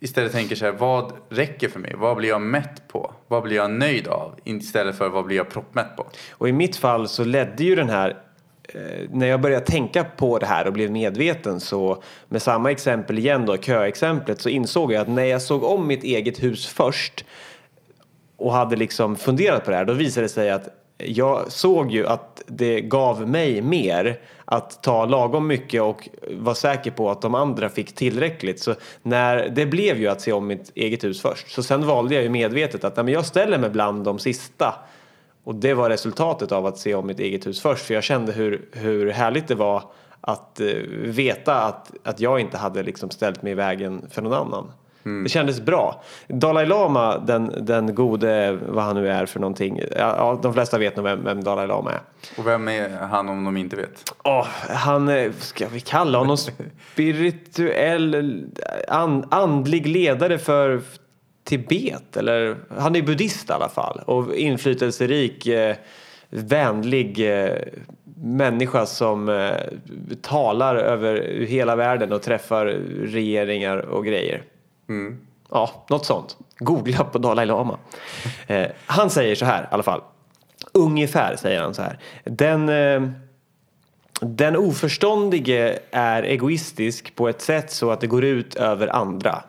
[0.00, 1.92] istället tänker så här, vad räcker för mig?
[1.96, 3.12] Vad blir jag mätt på?
[3.28, 4.38] Vad blir jag nöjd av?
[4.44, 6.06] Istället för vad blir jag proppmätt på?
[6.30, 8.16] Och i mitt fall så ledde ju den här
[8.62, 13.18] eh, när jag började tänka på det här och blev medveten så med samma exempel
[13.18, 17.24] igen då, köexemplet, så insåg jag att när jag såg om mitt eget hus först
[18.36, 22.06] och hade liksom funderat på det här, då visade det sig att jag såg ju
[22.06, 27.34] att det gav mig mer att ta lagom mycket och vara säker på att de
[27.34, 28.60] andra fick tillräckligt.
[28.60, 31.50] Så när, det blev ju att se om mitt eget hus först.
[31.50, 34.74] Så sen valde jag ju medvetet att nej, men jag ställer mig bland de sista.
[35.44, 37.86] Och det var resultatet av att se om mitt eget hus först.
[37.86, 39.82] För jag kände hur, hur härligt det var
[40.20, 40.66] att uh,
[40.98, 44.72] veta att, att jag inte hade liksom ställt mig i vägen för någon annan.
[45.04, 45.24] Mm.
[45.24, 46.02] Det kändes bra.
[46.28, 49.80] Dalai Lama, den, den gode, vad han nu är för någonting.
[49.96, 52.00] Ja, de flesta vet nog vem, vem Dalai Lama är.
[52.38, 54.14] Och vem är han om de inte vet?
[54.24, 56.36] Oh, han, ska vi kalla honom
[56.92, 58.44] spirituell,
[58.88, 60.80] an, andlig ledare för
[61.44, 62.16] Tibet.
[62.16, 64.00] Eller, han är buddhist i alla fall.
[64.06, 65.76] Och inflytelserik, eh,
[66.30, 67.56] vänlig eh,
[68.16, 69.56] människa som eh,
[70.22, 72.66] talar över hela världen och träffar
[73.02, 74.42] regeringar och grejer.
[74.88, 75.20] Mm.
[75.50, 76.36] Ja, något sånt.
[76.58, 77.78] Googla på Dalai Lama.
[78.46, 80.00] Eh, han säger så här i alla fall.
[80.72, 81.98] Ungefär säger han så här.
[82.24, 83.10] Den, eh,
[84.20, 89.42] den oförståndige är egoistisk på ett sätt så att det går ut över andra.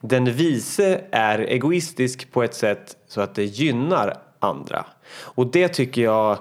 [0.00, 4.84] Den vise är egoistisk på ett sätt så att det gynnar andra.
[5.20, 6.32] Och det tycker jag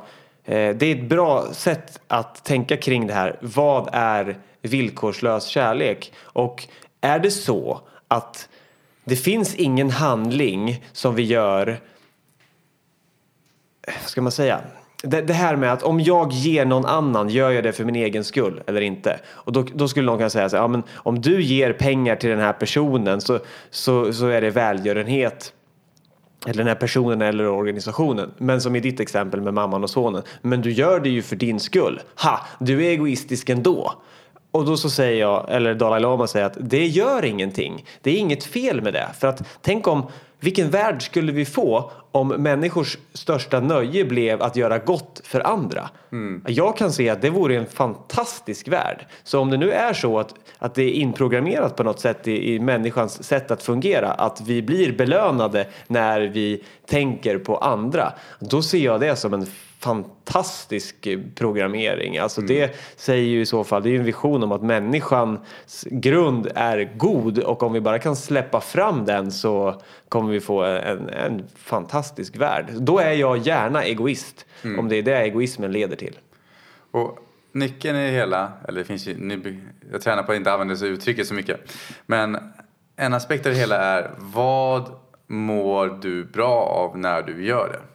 [0.43, 3.38] eh, det är ett bra sätt att tänka kring det här.
[3.41, 6.13] Vad är villkorslös kärlek?
[6.21, 6.67] Och
[7.01, 8.49] är det så att
[9.03, 11.79] det finns ingen handling som vi gör,
[13.87, 14.61] vad ska man säga,
[15.03, 17.95] det, det, här med att om jag ger någon annan, gör jag det för min
[17.95, 19.19] egen skull eller inte?
[19.27, 22.15] Och då, då skulle någon kunna säga så här, ja, men om du ger pengar
[22.15, 23.39] till den här personen så,
[23.69, 25.53] så, så är det välgörenhet
[26.45, 28.31] eller den här personen eller organisationen.
[28.37, 30.23] Men som i ditt exempel med mamman och sonen.
[30.41, 32.01] Men du gör det ju för din skull.
[32.15, 32.45] Ha!
[32.59, 33.93] Du är egoistisk ändå.
[34.55, 37.85] Och då så säger jag, eller Dalai Lama säger att det gör ingenting.
[38.01, 39.07] Det är inget fel med det.
[39.19, 40.07] För att tänk om,
[40.39, 45.89] vilken värld skulle vi få om människors största nöje blev att göra gott för andra?
[46.11, 46.43] Mm.
[46.47, 49.05] Jag kan se att det vore en fantastisk värld.
[49.23, 52.53] Så om det nu är så att, att det är inprogrammerat på något sätt i,
[52.53, 58.61] i människans sätt att fungera, att vi blir belönade när vi tänker på andra, då
[58.61, 59.45] ser jag det som en
[59.85, 62.17] fantastisk programmering.
[62.17, 62.47] Alltså mm.
[62.47, 66.51] det säger ju i så fall, det är ju en vision om att människans grund
[66.55, 71.09] är god och om vi bara kan släppa fram den så kommer vi få en,
[71.09, 72.65] en fantastisk värld.
[72.73, 74.79] Då är jag gärna egoist, mm.
[74.79, 76.19] om det är det egoismen leder till.
[76.91, 77.19] Och
[77.51, 80.87] nyckeln i hela, eller det finns ju, nu, jag tränar på att inte använda det
[80.87, 81.71] uttrycket så mycket,
[82.05, 82.37] men
[82.95, 84.91] en aspekt av det hela är vad
[85.27, 87.94] mår du bra av när du gör det?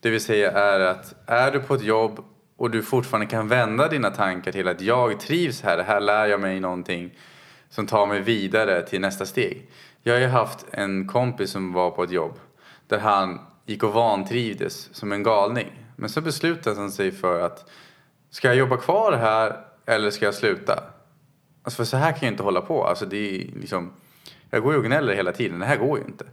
[0.00, 2.24] Det vill säga är att är du på ett jobb
[2.56, 6.40] och du fortfarande kan vända dina tankar till att jag trivs här, här lär jag
[6.40, 7.18] mig någonting
[7.68, 9.70] som tar mig vidare till nästa steg.
[10.02, 12.38] Jag har ju haft en kompis som var på ett jobb
[12.86, 15.84] där han gick och vantrivdes som en galning.
[15.96, 17.70] Men så beslutade han sig för att
[18.30, 20.82] ska jag jobba kvar här eller ska jag sluta?
[21.62, 22.84] Alltså för så här kan jag inte hålla på.
[22.84, 23.92] Alltså det är liksom,
[24.50, 26.24] jag går ju och gnäller hela tiden, det här går ju inte.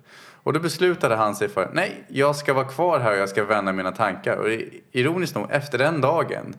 [0.45, 3.43] Och då beslutade han sig för, nej, jag ska vara kvar här och jag ska
[3.43, 4.38] vända mina tankar.
[4.38, 4.47] Och
[4.91, 6.55] ironiskt nog, efter den dagen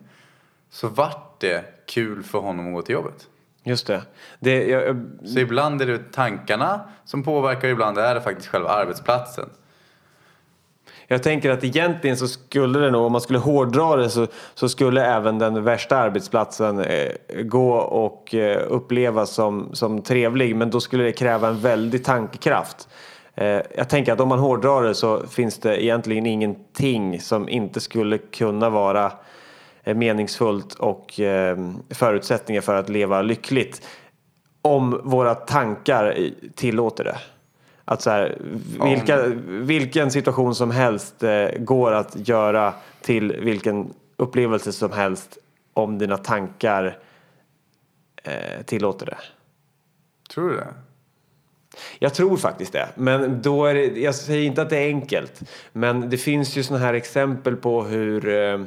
[0.70, 3.26] så vart det kul för honom att gå till jobbet.
[3.64, 4.02] Just det.
[4.38, 9.48] det jag, Så ibland är det tankarna som påverkar, ibland är det faktiskt själva arbetsplatsen.
[11.06, 14.68] Jag tänker att egentligen så skulle det nog, om man skulle hårdra det, så, så
[14.68, 20.56] skulle även den värsta arbetsplatsen eh, gå och eh, upplevas som, som trevlig.
[20.56, 22.88] Men då skulle det kräva en väldig tankekraft.
[23.36, 27.80] Eh, jag tänker att om man hårdrar det så finns det egentligen ingenting som inte
[27.80, 29.12] skulle kunna vara
[29.84, 31.58] eh, meningsfullt och eh,
[31.90, 33.86] förutsättningar för att leva lyckligt
[34.62, 36.18] om våra tankar
[36.54, 37.16] tillåter det.
[37.84, 38.38] Att så här,
[38.84, 41.14] vilka, vilken situation som helst
[41.58, 45.38] går att göra till vilken upplevelse som helst
[45.72, 46.98] om dina tankar
[48.64, 49.18] tillåter det.
[50.28, 50.74] Tror du det?
[51.98, 52.88] Jag tror faktiskt det.
[52.94, 55.40] Men då är det, jag säger inte att det är enkelt.
[55.72, 58.60] Men det finns ju sådana här exempel på hur eh,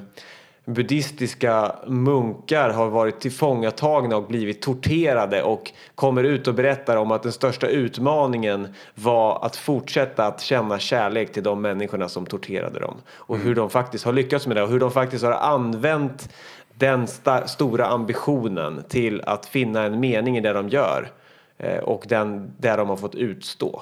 [0.66, 7.24] buddhistiska munkar har varit tillfångatagna och blivit torterade och kommer ut och berättar om att
[7.24, 12.96] den största utmaningen var att fortsätta att känna kärlek till de människorna som torterade dem.
[13.12, 16.30] Och hur de faktiskt har lyckats med det och hur de faktiskt har använt
[16.74, 21.12] den sta- stora ambitionen till att finna en mening i det de gör
[21.60, 23.82] eh, och den, där de har fått utstå.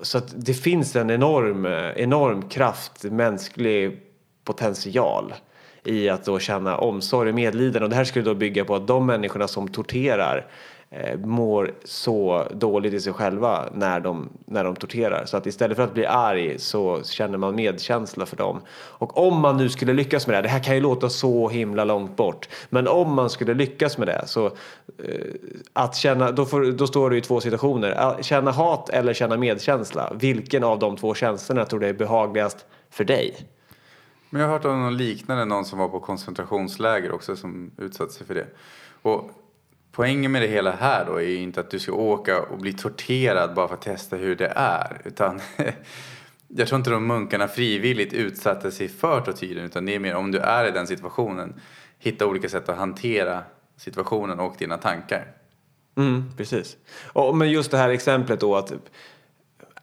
[0.00, 4.00] Så att det finns en enorm, enorm kraft, mänsklig
[4.44, 5.34] potential
[5.84, 7.84] i att då känna omsorg och medlidande.
[7.84, 10.46] Och det här skulle då bygga på att de människorna som torterar
[10.96, 15.24] Eh, mår så dåligt i sig själva när de, när de torterar.
[15.26, 18.60] Så att istället för att bli arg så känner man medkänsla för dem.
[18.72, 21.48] Och om man nu skulle lyckas med det, här, det här kan ju låta så
[21.48, 24.52] himla långt bort, men om man skulle lyckas med det så eh,
[25.72, 29.36] att känna, då, får, då står det i två situationer, Att känna hat eller känna
[29.36, 30.12] medkänsla.
[30.14, 33.36] Vilken av de två känslorna tror du är behagligast för dig?
[34.30, 38.12] Men jag har hört om någon liknande, någon som var på koncentrationsläger också som utsatte
[38.12, 38.46] sig för det.
[39.02, 39.30] Och
[39.94, 42.72] poängen med det hela här då är ju inte att du ska åka och bli
[42.72, 45.00] torterad bara för att testa hur det är.
[45.04, 45.40] Utan
[46.48, 50.30] jag tror inte de munkarna frivilligt utsatte sig för tortyren utan det är mer om
[50.30, 51.60] du är i den situationen,
[51.98, 53.42] hitta olika sätt att hantera
[53.76, 55.26] situationen och dina tankar.
[55.96, 56.76] Mm, precis.
[57.12, 58.72] Och, men just det här exemplet då att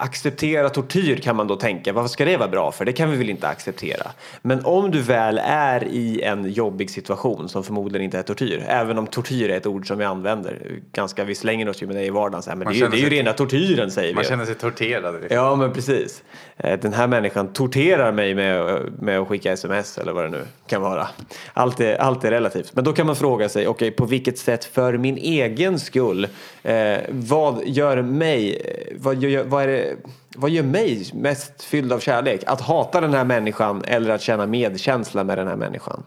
[0.02, 2.86] acceptera tortyr kan man då tänka, varför ska det vara bra för?
[2.86, 4.08] Det kan vi väl inte acceptera.
[4.42, 8.98] Men om du väl är i en jobbig situation som förmodligen inte är tortyr, även
[8.98, 10.58] om tortyr är ett ord som vi använder
[10.94, 12.84] ganska, vi slänger oss ju med det i vardagen, så här, men Man det är,
[12.84, 14.30] ju, det är ju sig- rena tortyren säger Man vi.
[14.30, 15.14] känner sig torterad.
[15.22, 15.36] liksom.
[15.38, 16.24] Ja men precis.
[16.58, 20.42] Eh, Den här människan torterar mig med, med att skicka sms eller vad det nu
[20.68, 21.08] kan vara.
[21.54, 22.76] Allt är, allt är relativt.
[22.76, 26.28] Men då kan man fråga sig, okej på vilket sätt för min egen skull,
[26.64, 29.91] eh, vad gör mig, eh, vad vad, är det,
[30.36, 32.44] vad gör mig mest fylld av kärlek?
[32.48, 36.04] Att hata den här människan eller att känna medkänsla med den här människan?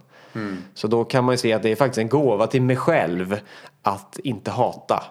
[0.74, 3.40] Så då kan man ju se att det är faktiskt en gåva till mig själv
[3.82, 5.04] att inte hata.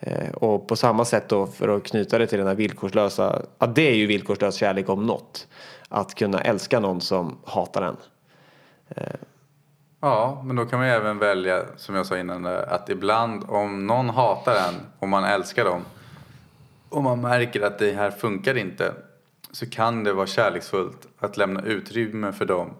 [0.00, 3.66] Eh, Och på samma sätt då för att knyta det till den här villkorslösa, ja
[3.66, 5.46] det är ju villkorslös kärlek om något.
[5.88, 7.96] Att kunna älska någon som hatar en.
[10.00, 13.86] Ja, men då kan man ju även välja, som jag sa innan, att ibland om
[13.86, 15.84] någon hatar en och man älskar dem
[16.90, 18.94] och man märker att det här funkar inte
[19.50, 22.74] så kan det vara kärleksfullt att lämna utrymme för dem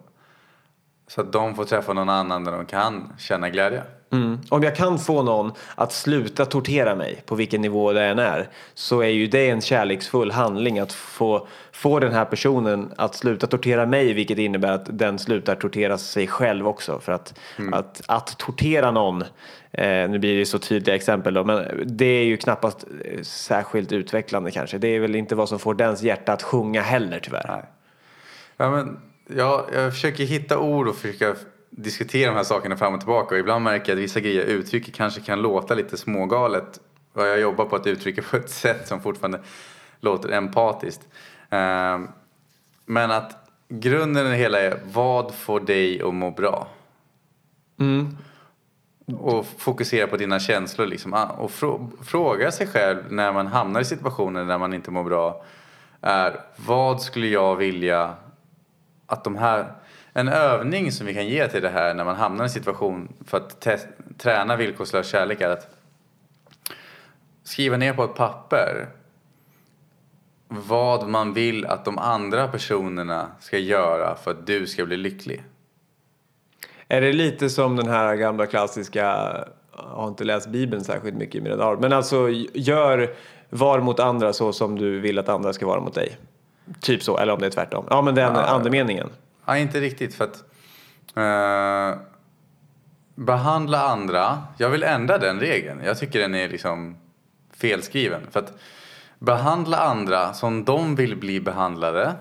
[1.11, 3.83] så att de får träffa någon annan där de kan känna glädje.
[4.12, 4.38] Mm.
[4.49, 8.49] Om jag kan få någon att sluta tortera mig på vilken nivå det än är
[8.75, 13.46] så är ju det en kärleksfull handling att få, få den här personen att sluta
[13.46, 17.01] tortera mig vilket innebär att den slutar tortera sig själv också.
[17.01, 17.35] För att,
[17.73, 19.23] att, att tortera någon,
[19.73, 23.92] eh, nu blir det så tydliga exempel då, men det är ju knappast eh, särskilt
[23.92, 24.79] utvecklande kanske.
[24.79, 27.46] Det är väl inte vad som får dens hjärta att sjunga heller tyvärr.
[27.49, 27.64] Nej.
[28.57, 29.01] Ja, men,
[29.36, 31.34] ja, jag försöker hitta ord och försöka
[31.70, 33.34] diskutera de här sakerna fram och tillbaka.
[33.34, 36.80] Och ibland märker jag att vissa grejer jag uttrycker kanske kan låta lite smågalet.
[37.12, 39.40] Och jag jobbar på att uttrycka på ett sätt som fortfarande
[40.00, 41.08] låter empatiskt.
[41.50, 42.08] Ehm,
[42.86, 43.36] men att
[43.68, 46.68] grunden i det hela är vad får dig att må bra?
[49.18, 51.14] Och fokusera på dina känslor liksom.
[51.14, 55.04] Ah, Och frå- fråga sig själv när man hamnar i situationer där man inte mår
[55.04, 55.44] bra.
[56.00, 58.14] Är vad skulle jag vilja
[59.11, 59.73] att de här...
[60.12, 63.12] En övning som vi kan ge till det här när man hamnar i en situation
[63.27, 63.79] för att te-
[64.18, 65.68] träna villkorslös kärlek är att
[67.42, 68.88] skriva ner på ett papper
[70.49, 75.44] vad man vill att de andra personerna ska göra för att du ska bli lycklig.
[76.88, 79.01] Är det lite som den här gamla klassiska,
[79.77, 83.14] jag har inte läst Bibeln särskilt mycket i mina dagar, men alltså gör
[83.51, 86.16] var mot andra så som du vill att andra ska vara mot dig.
[86.81, 87.87] Typ så, eller om det är tvärtom.
[87.90, 89.09] Ja men den andemeningen.
[89.44, 90.44] Ja, inte riktigt för att
[91.16, 92.01] eh,
[93.14, 94.38] behandla andra.
[94.59, 95.81] Jag vill ändra den regeln.
[95.85, 96.96] Jag tycker den är liksom
[97.57, 98.20] felskriven.
[98.31, 98.53] För att
[99.18, 102.14] behandla andra som de vill bli behandlade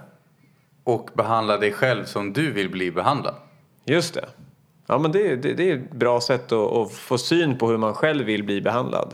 [0.84, 3.36] och behandla dig själv som du vill bli behandlad.
[3.86, 4.26] Just det.
[4.88, 7.78] Ja men det, det, det är ett bra sätt att, att få syn på hur
[7.78, 9.14] man själv vill bli behandlad.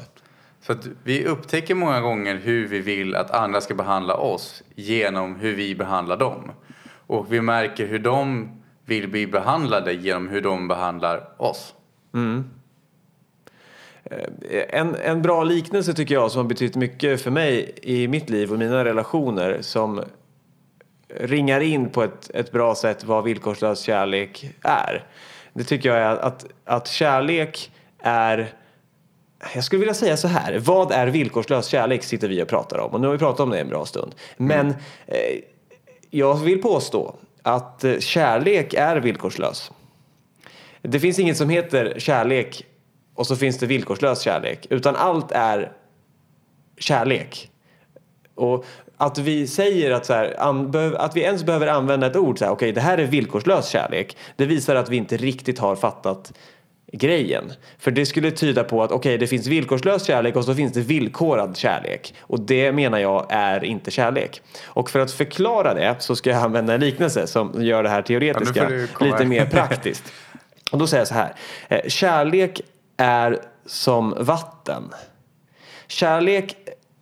[0.65, 5.35] Så att vi upptäcker många gånger hur vi vill att andra ska behandla oss genom
[5.35, 6.51] hur vi behandlar dem.
[7.07, 8.49] Och vi märker hur de
[8.85, 11.73] vill bli behandlade genom hur de behandlar oss.
[12.13, 12.49] Mm.
[14.03, 18.29] Eh, en, en bra liknelse tycker jag som har betytt mycket för mig i mitt
[18.29, 20.03] liv och mina relationer som
[21.07, 25.03] ringar in på ett, ett bra sätt vad villkorslös kärlek är.
[25.53, 28.53] Det tycker jag är att, att kärlek är
[29.53, 30.59] jag skulle vilja säga så här.
[30.59, 32.91] Vad är villkorslös kärlek sitter vi och pratar om.
[32.91, 34.15] Och nu har vi pratat om det en bra stund.
[34.37, 34.67] Men
[35.07, 35.39] eh,
[36.09, 39.71] jag vill påstå att eh, kärlek är villkorslös.
[40.81, 42.65] Det finns inget som heter kärlek
[43.15, 44.67] och så finns det villkorslös kärlek.
[44.69, 45.71] Utan allt är
[46.77, 47.51] kärlek.
[48.35, 48.65] Och
[48.97, 50.35] att vi säger att, så här,
[50.97, 54.17] att vi ens behöver använda ett ord så här, okej det här är villkorslös kärlek.
[54.35, 56.33] Det visar att vi inte riktigt har fattat
[56.91, 57.53] grejen.
[57.77, 60.81] För det skulle tyda på att okej, det finns villkorslös kärlek och så finns det
[60.81, 62.13] villkorad kärlek.
[62.19, 64.41] Och det menar jag är inte kärlek.
[64.65, 68.01] Och för att förklara det så ska jag använda en liknelse som gör det här
[68.01, 70.03] teoretiska Ja, lite mer praktiskt.
[70.71, 71.33] Och då säger jag så här.
[71.69, 72.61] eh, Kärlek
[72.97, 74.83] är som vatten.
[75.87, 76.55] Kärlek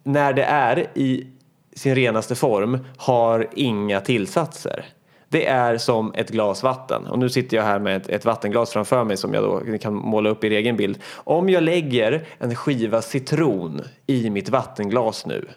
[0.04, 1.28] när det är i
[1.76, 4.86] sin renaste form har inga tillsatser.
[5.34, 7.08] Det är som ett glas vatten.
[7.08, 9.94] Och nu sitter jag här med ett, ett vattenglas framför mig som jag då kan
[9.94, 11.00] måla upp i egen bild.
[11.16, 15.48] Om jag lägger en skiva citron i mitt vattenglas nu.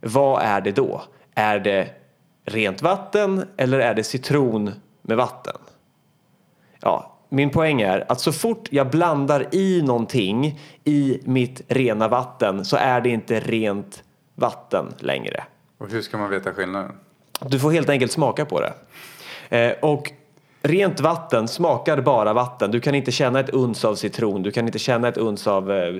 [0.00, 1.02] Vad är det då?
[1.34, 1.88] Är det
[2.44, 4.70] rent vatten eller är det citron
[5.02, 5.56] med vatten?
[6.80, 12.64] Ja, min poäng är att så fort jag blandar i någonting i mitt rena vatten
[12.64, 14.04] så är det inte rent
[14.34, 15.44] vatten längre.
[15.78, 16.92] Och hur ska man veta skillnaden?
[17.46, 18.72] Du får helt enkelt smaka på det.
[19.56, 20.12] Eh, och
[20.62, 22.70] rent vatten smakar bara vatten.
[22.70, 24.42] Du kan inte känna ett uns av citron.
[24.42, 25.94] Du kan inte känna ett uns av eh,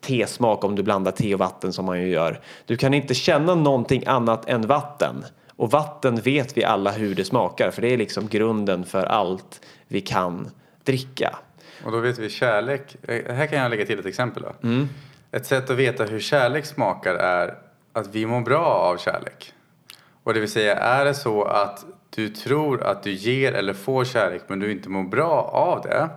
[0.00, 2.40] tesmak om du blandar te och vatten som man ju gör.
[2.66, 5.24] Du kan inte känna någonting annat än vatten.
[5.56, 9.60] Och vatten vet vi alla hur det smakar för det är liksom grunden för allt
[9.88, 10.50] vi kan
[10.84, 11.36] dricka.
[11.84, 12.96] Och då vet vi kärlek.
[13.08, 14.68] eh, Här kan jag lägga till ett exempel då.
[14.68, 14.88] Mm.
[15.32, 17.54] Ett sätt att veta hur kärlek smakar är
[17.92, 19.52] att vi mår bra av kärlek.
[20.24, 24.04] Och det vill säga, är det så att du tror att du ger eller får
[24.04, 26.08] kärlek men du inte mår bra av det.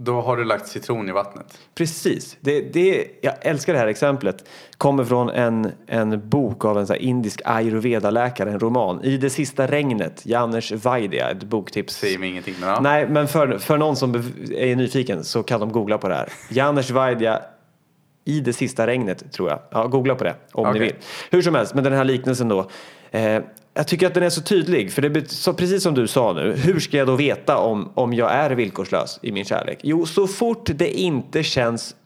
[0.00, 1.58] Då har du lagt citron i vattnet.
[1.74, 2.36] Precis.
[2.40, 4.48] Det, det, jag älskar det här exemplet.
[4.76, 9.04] Kommer från en, en bok av en så indisk ayurveda-läkare, en roman.
[9.04, 11.94] I det sista regnet, Janusz Vaidya, ett boktips.
[11.94, 12.80] Säger mig ingenting men ja.
[12.80, 14.14] Nej, men för, för någon som
[14.56, 16.28] är nyfiken så kan de googla på det här.
[16.50, 17.42] Janusz Vaidya,
[18.28, 19.58] i det sista regnet, tror jag.
[19.70, 20.80] Ja, googla på det om ni Okej.
[20.80, 20.94] vill.
[21.30, 22.70] Hur som helst, med den här liknelsen då.
[23.10, 23.42] Eh,
[23.74, 26.52] jag tycker att den är så tydlig, för det så precis som du sa nu,
[26.56, 29.78] hur ska jag då veta om, om jag är villkorslös i min kärlek?
[29.82, 31.96] Jo, så fort det inte känns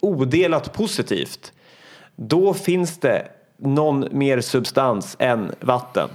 [0.00, 1.52] odelat positivt,
[2.16, 6.08] då finns det någon mer substans än vatten.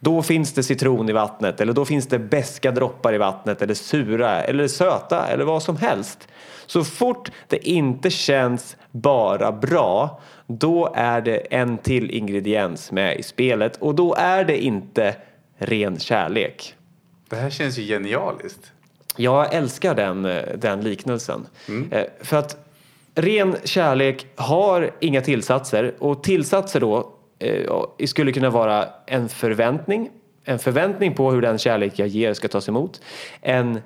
[0.00, 3.74] Då finns det citron i vattnet eller då finns det beska droppar i vattnet eller
[3.74, 6.28] sura eller söta eller vad som helst.
[6.66, 13.22] Så fort det inte känns bara bra då är det en till ingrediens med i
[13.22, 15.16] spelet och då är det inte
[15.58, 16.74] ren kärlek.
[17.28, 18.72] Det här känns ju genialiskt.
[19.16, 21.46] Jag älskar den, eh, den liknelsen.
[21.90, 22.56] Eh, För att
[23.14, 27.12] ren kärlek har inga tillsatser och tillsatser då
[27.44, 30.10] eh, skulle kunna vara en förväntning.
[30.44, 33.00] En förväntning på hur den kärlek jag ger ska tas emot.
[33.40, 33.80] En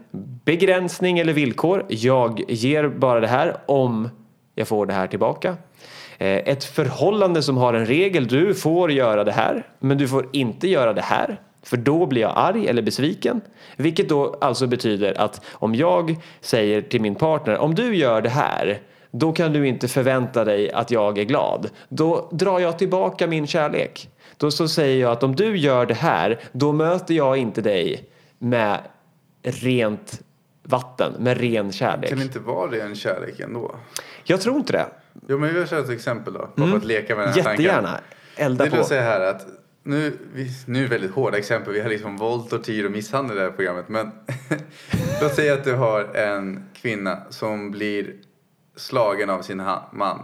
[0.45, 1.85] begränsning eller villkor.
[1.89, 4.09] Jag ger bara det här om
[4.55, 5.57] jag får det här tillbaka.
[6.19, 8.27] Eh, Ett förhållande som har en regel.
[8.27, 11.41] Du får göra det här men du får inte göra det här.
[11.63, 13.41] För då blir jag arg eller besviken.
[13.77, 18.29] Vilket då alltså betyder att om jag säger till min partner om du gör det
[18.29, 18.79] här
[19.11, 21.71] då kan du inte förvänta dig att jag är glad.
[21.89, 24.11] Då drar jag tillbaka min kärlek.
[24.37, 28.09] Då så säger jag att om du gör det här då möter jag inte dig
[28.39, 28.81] med
[29.43, 30.21] rent
[30.63, 32.09] vatten, med ren kärlek.
[32.09, 33.75] Kan det inte vara det en kärlek ändå?
[34.25, 34.87] Jag tror inte det.
[35.29, 36.49] Jo men vi kör ett exempel då.
[36.57, 37.65] Bara för att leka med den här tanken.
[37.65, 38.01] Jättegärna.
[38.37, 38.77] Elda Det på.
[38.77, 39.47] vill säga här att
[39.83, 41.73] nu, vi, nu är väldigt hårda exempel.
[41.75, 43.89] Vi har liksom våld, tortyr och misshandel i det här programmet.
[43.89, 44.11] Men
[45.23, 48.13] låt säga att du har en kvinna som blir
[48.79, 49.62] slagen av sin
[49.93, 50.22] man.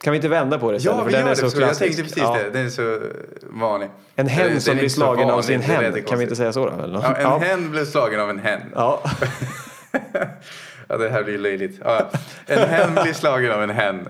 [0.00, 0.96] Kan vi inte vända på det istället?
[0.98, 1.50] Ja, För vi den gör är det.
[1.50, 2.34] så jag tänkte precis Ja.
[2.44, 2.50] det.
[2.50, 3.00] Den är så
[3.42, 3.88] vanlig.
[4.16, 6.02] En hen som blir slagen av sin hen.
[6.02, 6.82] Kan vi inte säga så då?
[6.82, 7.00] Eller?
[7.02, 7.38] Ja, en ja.
[7.38, 8.60] hen blev slagen av en hen.
[8.74, 9.02] Ja.
[10.88, 11.80] Ja, det här blir löjligt.
[11.84, 12.10] Ja,
[12.46, 14.08] en hen blir slagen av en hen.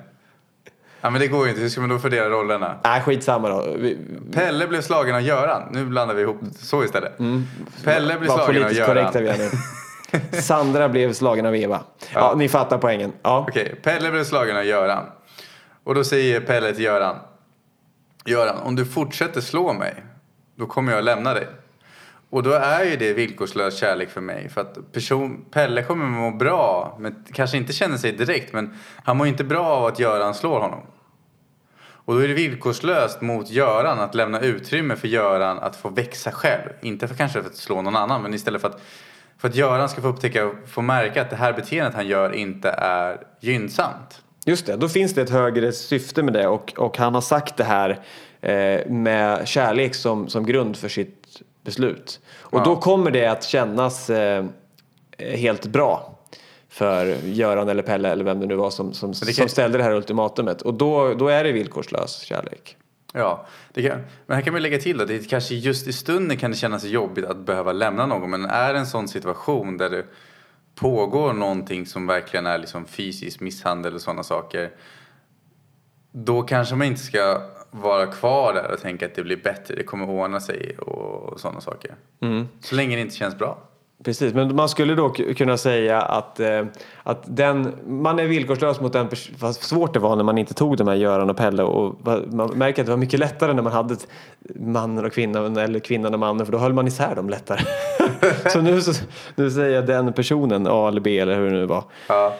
[1.01, 1.63] Ja, men det går ju inte.
[1.63, 2.75] Hur ska man då fördela rollerna?
[2.85, 3.75] Nej, skitsamma då.
[3.79, 3.99] Vi,
[4.33, 5.63] Pelle blev slagen av Göran.
[5.73, 7.13] Nu blandar vi ihop så istället.
[7.85, 8.89] Pelle blev var slagen av Göran.
[8.95, 9.51] korrekta vi är nu.
[10.33, 11.81] Sandra blev slagen av Eva.
[12.15, 13.13] Ja, ni fattar poängen.
[13.23, 13.47] Ja.
[13.49, 15.05] Okej, Pelle blev slagen av Göran.
[15.85, 17.17] Och då säger Pelle till Göran.
[18.25, 19.95] Göran, om du fortsätter slå mig,
[20.57, 21.47] då kommer jag lämna dig.
[22.31, 24.49] Och då är ju det villkorslös kärlek för mig.
[24.49, 29.17] För att person, Pelle kommer må bra, men kanske inte känner sig direkt, men han
[29.17, 30.81] mår inte bra av att Göran slår honom.
[31.79, 36.33] Och då är det villkorslöst mot Göran att lämna utrymme för Göran att få växa
[36.33, 36.71] själv.
[36.81, 38.81] Inte för kanske för att slå någon annan, men istället för att,
[39.39, 42.33] för att Göran ska få upptäcka och få märka att det här beteendet han gör
[42.33, 44.23] inte är gynnsamt.
[44.47, 47.57] Just det, då finns det ett högre syfte med det och, och han har sagt
[47.57, 47.91] det här
[48.41, 52.21] eh, med kärlek som, som grund för sitt beslut.
[52.39, 52.65] Och Ja.
[52.65, 54.45] då kommer det att kännas eh,
[55.19, 56.13] helt bra
[56.69, 59.79] för Göran eller Pelle eller vem det nu var som, som, det kan- som ställde
[59.79, 60.63] det här ultimatumet.
[60.63, 62.77] Och då, då är det villkorslös kärlek.
[63.19, 66.37] Ja, det kan, men här kan man lägga till att det kanske just i stunden
[66.37, 68.31] kan det kännas jobbigt att behöva lämna någon.
[68.31, 70.07] Men är det en sån situation där du,
[70.77, 74.71] pågår någonting som verkligen är liksom fysisk misshandel och sådana saker.
[76.13, 79.83] Då kanske man inte ska vara kvar där och tänka att det blir bättre, det
[79.83, 81.95] kommer ordna sig och sådana saker.
[82.61, 83.59] Så länge det inte känns bra.
[84.05, 86.65] Precis, men man skulle då kunna säga att, eh,
[87.03, 90.55] att den, man är villkorslös mot den personen, vad svårt det var när man inte
[90.55, 91.95] tog de här Göran och Pelle och
[92.33, 93.97] man märker att det var mycket lättare när man hade
[94.55, 97.61] mannen och kvinnan eller kvinnan och mannen för då höll man isär dem lättare.
[98.53, 98.93] så, nu, så
[99.35, 101.85] nu säger jag den personen, A eller B eller hur det nu var.
[102.09, 102.35] Ja.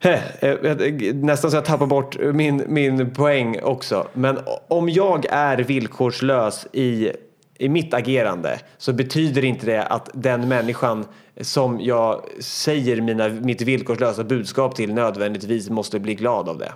[0.00, 4.06] Heh, eh, eh, Nästan så jag tappar bort min, min poäng också.
[4.12, 4.38] Men
[4.68, 7.10] om jag är villkorslös i,
[7.58, 11.04] i mitt agerande så betyder inte det att den människan
[11.40, 16.72] som jag säger mina, mitt villkorslösa budskap till nödvändigtvis måste bli glad av det.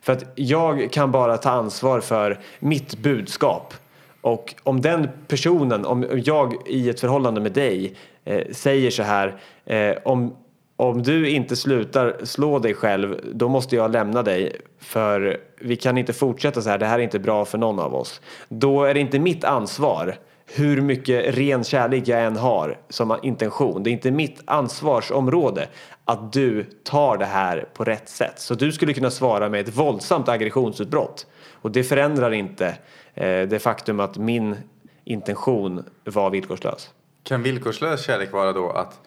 [0.00, 3.74] För att jag kan bara ta ansvar för mitt budskap.
[4.20, 9.40] Och om den personen, om jag i ett förhållande med dig eh, säger så här,
[9.64, 10.36] eh, om,
[10.80, 14.60] om du inte slutar slå dig själv, då måste jag lämna dig.
[14.78, 17.94] För vi kan inte fortsätta så här, det här är inte bra för någon av
[17.94, 18.20] oss.
[18.48, 23.82] Då är det inte mitt ansvar hur mycket ren kärlek jag än har som intention.
[23.82, 25.68] Det är inte mitt ansvarsområde
[26.04, 28.38] att du tar det här på rätt sätt.
[28.38, 31.26] Så du skulle kunna svara med ett våldsamt aggressionsutbrott.
[31.52, 32.66] Och det förändrar inte
[33.14, 34.56] eh, det faktum att min
[35.04, 36.90] intention var villkorslös.
[37.22, 39.00] Kan villkorslös kärlek vara då att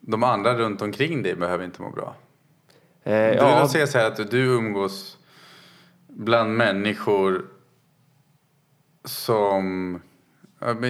[0.00, 2.14] de andra runt omkring dig behöver inte må bra?
[3.02, 5.18] Eh, Du ja, säga så här att du umgås
[6.08, 7.44] bland människor
[9.04, 10.02] som...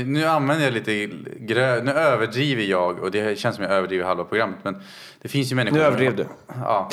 [0.06, 1.06] Nu använder jag lite
[1.38, 1.82] grö...
[1.82, 4.82] Nu överdriver jag och det känns som jag överdriver halva programmet men
[5.22, 5.76] det finns ju människor...
[5.76, 6.26] nu överdrev du.
[6.46, 6.90] Ja.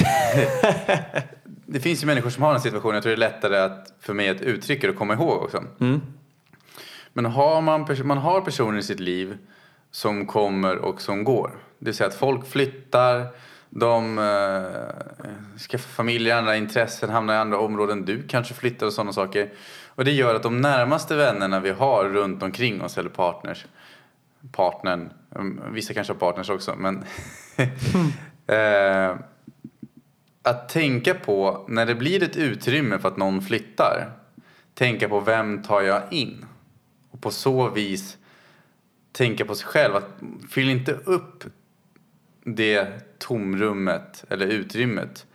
[1.66, 4.14] det finns ju människor som har en situation, jag tror det är lättare att, för
[4.14, 5.64] mig att uttrycka det och komma ihåg också.
[7.14, 9.38] Men har man, man har personer i sitt liv
[9.92, 11.52] som kommer och som går.
[11.80, 13.28] Det vill säga att folk flyttar,
[13.70, 18.06] de eh, skaffar familj, andra intressen, hamnar i andra områden.
[18.06, 19.50] Du kanske flyttar och sådana saker.
[19.88, 23.66] Och det gör att de närmaste vännerna vi har runt omkring oss, eller partners,
[24.52, 27.04] partnern, mm, vissa kanske har partners också, men
[28.48, 29.16] eh,
[30.42, 34.12] att tänka på när det blir ett utrymme för att någon flyttar,
[34.74, 36.46] tänka på vem tar jag in?
[37.12, 38.18] Och på så vis
[39.12, 39.96] tänka på sig själv.
[39.96, 40.10] Att
[40.50, 41.44] fyll inte upp
[42.56, 42.88] det
[43.20, 45.26] tomrummet eller utrymmet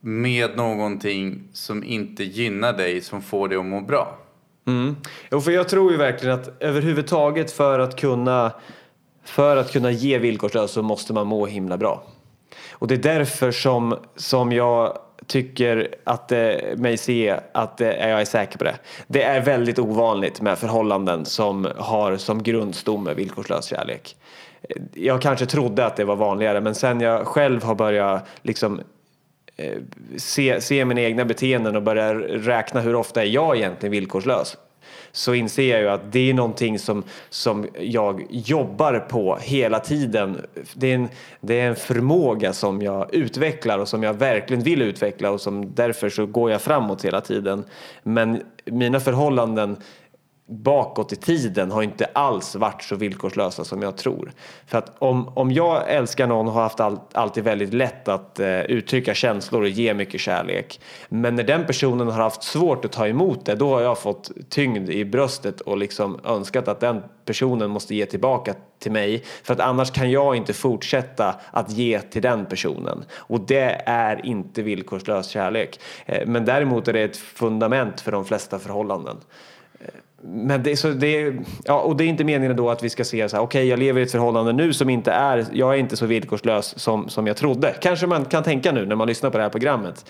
[0.00, 4.18] med någonting som inte gynnar dig, som får dig att må bra.
[4.66, 4.96] Mm.
[5.30, 8.52] Jo, för jag tror ju verkligen att överhuvudtaget för att kunna
[9.24, 12.02] för att kunna ge villkorslöst så måste man må himla bra.
[12.70, 18.20] Och det är därför som, som jag tycker att eh, mig se att eh, jag
[18.20, 18.74] är säker på det.
[19.06, 24.16] Det är väldigt ovanligt med förhållanden som har som grundstomme villkorslös kärlek.
[24.94, 28.80] Jag kanske trodde att det var vanligare men sen jag själv har börjat liksom
[29.56, 29.78] eh,
[30.16, 34.56] se, se mina egna beteenden och börja räkna hur ofta är jag egentligen villkorslös
[35.12, 40.46] så inser jag ju att det är någonting som, som jag jobbar på hela tiden.
[40.74, 41.08] Det är, en,
[41.40, 45.74] det är en förmåga som jag utvecklar och som jag verkligen vill utveckla och som
[45.74, 47.64] därför så går jag framåt hela tiden.
[48.02, 49.76] Men mina förhållanden
[50.50, 54.32] bakåt i tiden har inte alls varit så villkorslösa som jag tror.
[54.66, 58.40] För att om, om jag älskar någon och har haft all, alltid väldigt lätt att
[58.40, 60.80] eh, uttrycka känslor och ge mycket kärlek.
[61.08, 64.30] Men när den personen har haft svårt att ta emot det, då har jag fått
[64.48, 69.24] tyngd i bröstet och liksom önskat att den personen måste ge tillbaka till mig.
[69.42, 73.04] För att annars kan jag inte fortsätta att ge till den personen.
[73.14, 75.80] Och det är inte villkorslös kärlek.
[76.06, 79.16] Eh, men däremot är det ett fundament för de flesta förhållanden.
[80.22, 83.28] Men det, så det, ja, och det är inte meningen då att vi ska se
[83.28, 85.96] så här, okej jag lever i ett förhållande nu som inte är, jag är inte
[85.96, 87.74] så villkorslös som, som jag trodde.
[87.80, 90.06] Kanske man kan tänka nu när man lyssnar på det här programmet.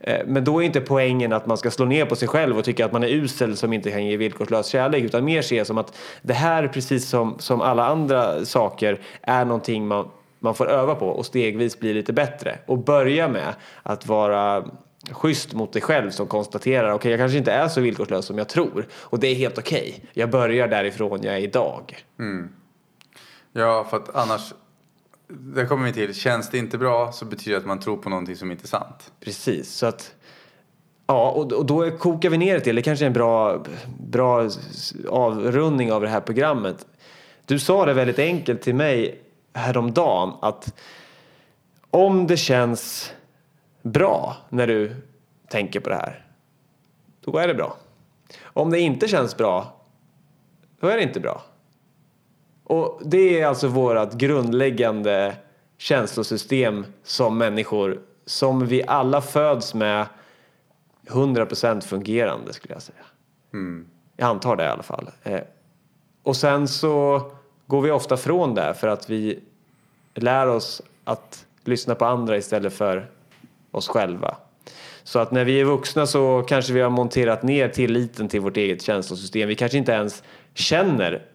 [0.00, 2.64] Eh, Men då är inte poängen att man ska slå ner på sig själv och
[2.64, 5.04] tycka att man är usel som inte kan ge villkorslös kärlek.
[5.04, 9.86] Utan mer se som att det här, precis som, som alla andra saker, är någonting
[9.86, 10.08] man,
[10.38, 12.58] man får öva på och stegvis bli lite bättre.
[12.66, 14.64] Och börja med att vara
[15.10, 18.48] schysst mot dig själv som konstaterar okej jag kanske inte är så villkorslös som jag
[18.48, 20.04] tror och det är helt okej.
[20.12, 22.04] Jag börjar därifrån jag är idag.
[23.52, 24.54] Ja, för att annars,
[25.28, 28.08] där kommer vi till, känns det inte bra så betyder det att man tror på
[28.08, 29.12] någonting som inte är sant.
[29.20, 30.14] Precis, så att
[31.06, 33.64] Ja, och, och då kokar vi ner det till, det kanske är en bra,
[33.98, 34.48] bra
[35.08, 36.86] avrundning av det här programmet.
[37.46, 39.22] Du sa det väldigt enkelt till mig
[39.54, 40.74] häromdagen att
[41.90, 43.12] om det känns
[43.82, 44.96] bra när du
[45.48, 46.26] tänker på det här,
[47.20, 47.76] då är det bra.
[48.42, 49.80] Om det inte känns bra,
[50.80, 51.42] då är det inte bra.
[52.64, 55.36] Och det är alltså vårt grundläggande
[55.78, 60.06] känslosystem som människor som vi alla föds med
[61.06, 63.04] 100% fungerande skulle jag säga.
[64.16, 65.10] Jag antar det i alla fall.
[65.22, 65.40] Eh,
[66.22, 67.22] och sen så
[67.66, 69.40] går vi ofta från det för att vi
[70.14, 73.10] lär oss att lyssna på andra istället för
[73.70, 74.36] oss själva.
[75.02, 78.56] Så att när vi är vuxna så kanske vi har monterat ner tilliten till vårt
[78.56, 79.48] eget känslosystem.
[79.48, 80.22] Vi kanske inte ens
[80.54, 81.26] känner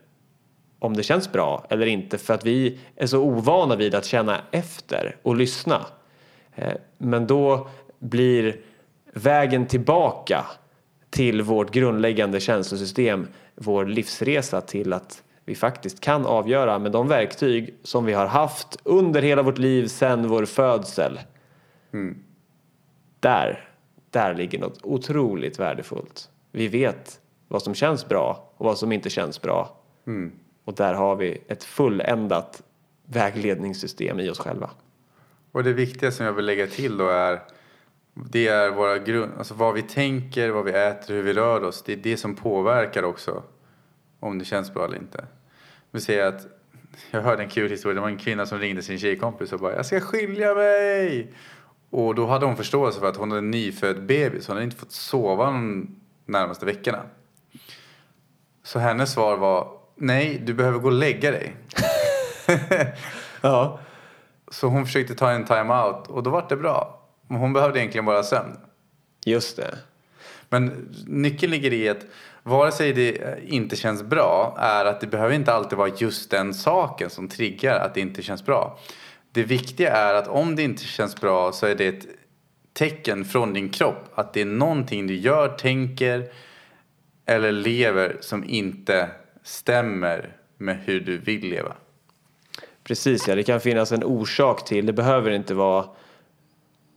[0.79, 4.41] om det känns bra eller inte för att vi är så ovana vid att känna
[4.51, 5.85] efter och lyssna.
[6.55, 7.67] Eh, men då
[7.99, 8.59] blir
[9.13, 10.45] vägen tillbaka
[11.09, 17.73] till vårt grundläggande känslosystem vår livsresa till att vi faktiskt kan avgöra med de verktyg
[17.83, 21.19] som vi har haft under hela vårt liv sedan vår födsel.
[21.93, 22.24] Mm.
[23.25, 23.69] Där,
[24.09, 26.29] där ligger något otroligt värdefullt.
[26.51, 29.77] Vi vet vad som känns bra och vad som inte känns bra.
[30.65, 32.63] Och där har vi ett fulländat
[33.05, 34.69] vägledningssystem i oss själva.
[35.51, 37.41] Och det viktiga som jag vill lägga till då är
[38.13, 41.83] det är våra grund, alltså vad vi tänker, vad vi äter, hur vi rör oss.
[41.83, 43.43] Det är det som påverkar också
[44.19, 45.25] om det känns bra eller inte.
[45.91, 46.47] Vi säger att
[47.11, 47.95] jag hörde en kul historia.
[47.95, 51.33] Det var en kvinna som ringde sin tjejkompis och bara jag ska skilja mig.
[51.95, 54.47] Och då hade hon förståelse för att hon hade en nyfödd bebis.
[54.47, 55.87] Hon hade inte fått sova de
[56.25, 57.01] närmaste veckorna.
[58.63, 61.55] Så hennes svar var nej, du behöver gå och lägga dig.
[63.41, 63.79] Ja.
[64.51, 67.01] Så hon försökte ta en time-out och då var det bra.
[67.27, 68.57] Men Hon behövde egentligen bara sömn.
[69.25, 69.77] Just det.
[70.49, 72.05] Men nyckeln ligger i att
[72.43, 76.53] vare sig det inte känns bra är att det behöver inte alltid vara just den
[76.53, 78.79] saken som triggar att det inte känns bra.
[79.35, 82.07] Det viktiga är att om det inte känns bra så är det ett
[82.73, 86.31] tecken från din kropp att det är någonting du gör, tänker
[87.25, 89.09] eller lever som inte
[89.43, 91.73] stämmer med hur du vill leva.
[92.83, 94.85] Precis ja, det kan finnas en orsak till.
[94.85, 95.85] Det behöver inte vara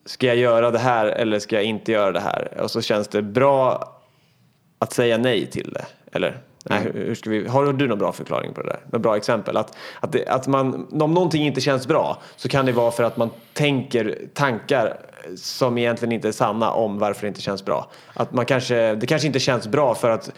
[0.05, 2.61] ska jag göra det här eller ska jag inte göra det här?
[2.61, 3.93] Och så känns det bra
[4.78, 5.86] att säga nej till det.
[6.12, 8.80] Eller nej, hur- hur ska vi, har du någon bra förklaring på det där?
[8.92, 9.56] Något bra exempel?
[9.56, 13.02] Att, att, det, att man, om någonting inte känns bra så kan det vara för
[13.02, 14.96] att man tänker tankar
[15.36, 17.90] som egentligen inte är sanna om varför det inte känns bra.
[18.14, 20.30] Att man kanske, det kanske inte känns bra för att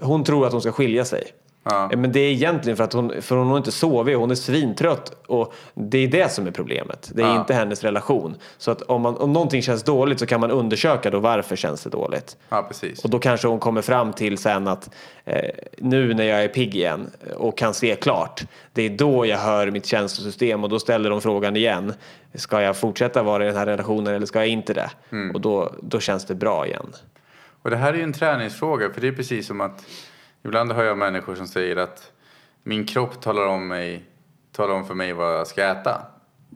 [0.00, 1.24] hon tror att hon ska skilja sig.
[1.64, 1.90] Ja.
[1.96, 5.16] Men det är egentligen för att hon, för hon har inte sovit, hon är svintrött
[5.26, 7.10] och det är det som är problemet.
[7.14, 7.40] Det är Ja.
[7.40, 8.34] inte hennes relation.
[8.58, 11.82] Så att om, man, om någonting känns dåligt så kan man undersöka då varför känns
[11.82, 12.36] det dåligt.
[12.48, 13.04] Ja, precis.
[13.04, 14.90] Och då kanske hon kommer fram till sen att
[15.24, 18.42] eh, nu när jag är pigg igen och kan se klart,
[18.72, 21.94] det är då jag hör mitt känslosystem och då ställer de frågan igen.
[22.34, 24.90] Ska jag fortsätta vara i den här relationen eller ska jag inte det?
[25.34, 26.86] Och då, då känns det bra igen.
[27.62, 29.84] Och det här är ju en träningsfråga för det är precis som att
[30.44, 32.12] ibland hör jag människor som säger att
[32.62, 34.04] min kropp talar om, mig,
[34.52, 36.06] talar om för mig vad jag ska äta.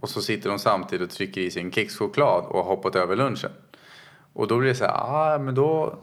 [0.01, 3.17] Och så sitter de samtidigt och trycker i sig en kexchoklad och har hoppat över
[3.17, 3.51] lunchen.
[4.33, 5.99] Och då blir det så här, ah, men då,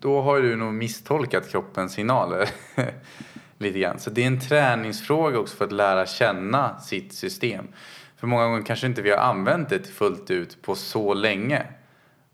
[0.00, 2.48] då har du nog misstolkat kroppens signaler.
[3.58, 3.98] Lite grann.
[3.98, 7.68] Så det är en träningsfråga också för att lära känna sitt system.
[8.16, 11.66] För många gånger kanske inte vi har använt det fullt ut på så länge.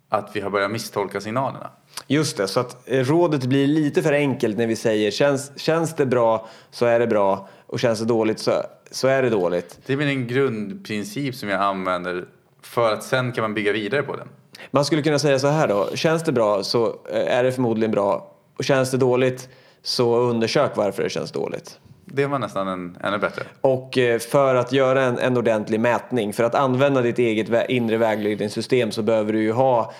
[0.09, 1.71] Att vi har börjat misstolka signalerna.
[2.07, 5.95] Just det, så att eh, rådet blir lite för enkelt när vi säger känns, känns
[5.95, 8.53] det bra så är det bra och känns det dåligt så,
[8.91, 9.79] så är det dåligt.
[9.87, 12.25] Det blir en grundprincip som jag använder
[12.63, 14.29] för att sen kan man bygga vidare på den.
[14.71, 17.91] Man skulle kunna säga så här då, känns det bra så eh, är det förmodligen
[17.91, 19.49] bra och känns det dåligt
[19.83, 21.79] så undersök varför det känns dåligt.
[22.05, 23.43] Det var nästan en, ännu bättre.
[23.61, 27.97] Och eh, för att göra en, en ordentlig mätning, för att använda ditt eget inre
[27.97, 29.93] vägledningssystem så behöver du ju ha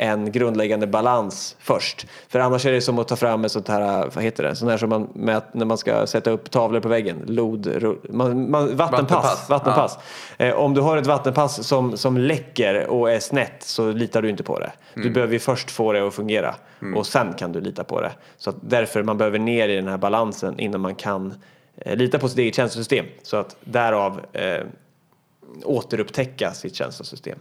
[0.00, 2.06] en grundläggande balans först.
[2.28, 4.70] För annars är det som att ta fram ett sånt här, vad heter det, sånt
[4.70, 7.22] här som man mät när man ska sätta upp tavlor på väggen.
[7.26, 7.68] Lod,
[8.10, 8.78] man, man, vattenpass.
[8.78, 9.98] Vattenpass, vattenpass.
[10.36, 14.30] Eh, om du har ett vattenpass som, som läcker och är snett så litar du
[14.30, 14.72] inte på det.
[14.94, 16.54] Du behöver ju först få det att fungera
[16.96, 18.12] och sen kan du lita på det.
[18.36, 21.34] Så att därför man behöver ner i den här balansen innan man kan
[21.76, 23.06] eh, lita på sitt eget känslosystem.
[23.22, 24.64] Så att därav eh,
[25.64, 27.38] återupptäcka sitt känslosystem.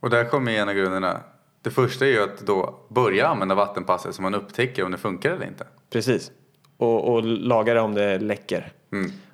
[0.00, 1.20] Och där kommer en av grunderna.
[1.62, 5.30] Det första är ju att då börja använda vattenpasset så man upptäcker om det funkar
[5.30, 5.66] eller inte.
[5.90, 6.30] Precis.
[6.76, 8.72] Och, och laga det om det läcker.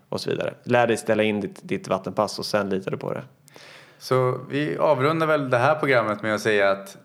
[0.09, 0.55] Och så vidare.
[0.62, 3.25] Lär dig ställa in ditt, ditt vattenpass och sen litar du på det.
[3.99, 6.97] Så vi avrundar väl det här programmet med att säga att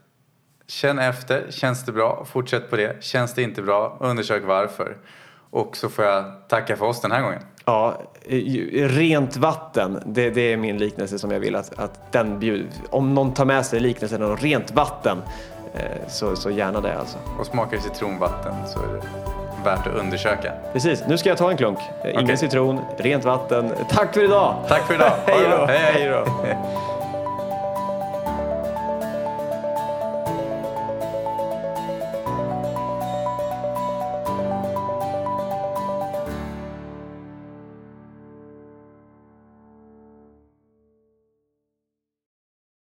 [0.68, 3.04] känn efter, känns det bra, fortsätt på det.
[3.04, 4.98] Känns det inte bra, undersök varför.
[5.50, 7.42] Och så får jag tacka för oss den här gången.
[7.70, 7.94] Ja,
[8.26, 12.68] eh, rent vatten, det, det är min liknelse som jag vill att, att den bjud,
[12.90, 15.18] Om någon tar med sig liknelsen om rent vatten
[15.74, 17.18] eh, så, så gärna det alltså.
[17.40, 19.02] Och smakar det citronvatten så är det
[19.64, 20.54] värt att undersöka.
[20.74, 21.80] Precis, nu ska jag ta en klunk.
[22.06, 22.38] Ingen Okej.
[22.38, 23.72] citron, rent vatten.
[23.90, 24.56] Tack för idag!
[24.68, 25.12] Tack för idag.
[25.26, 25.66] Hej då.
[25.66, 26.26] Hej då.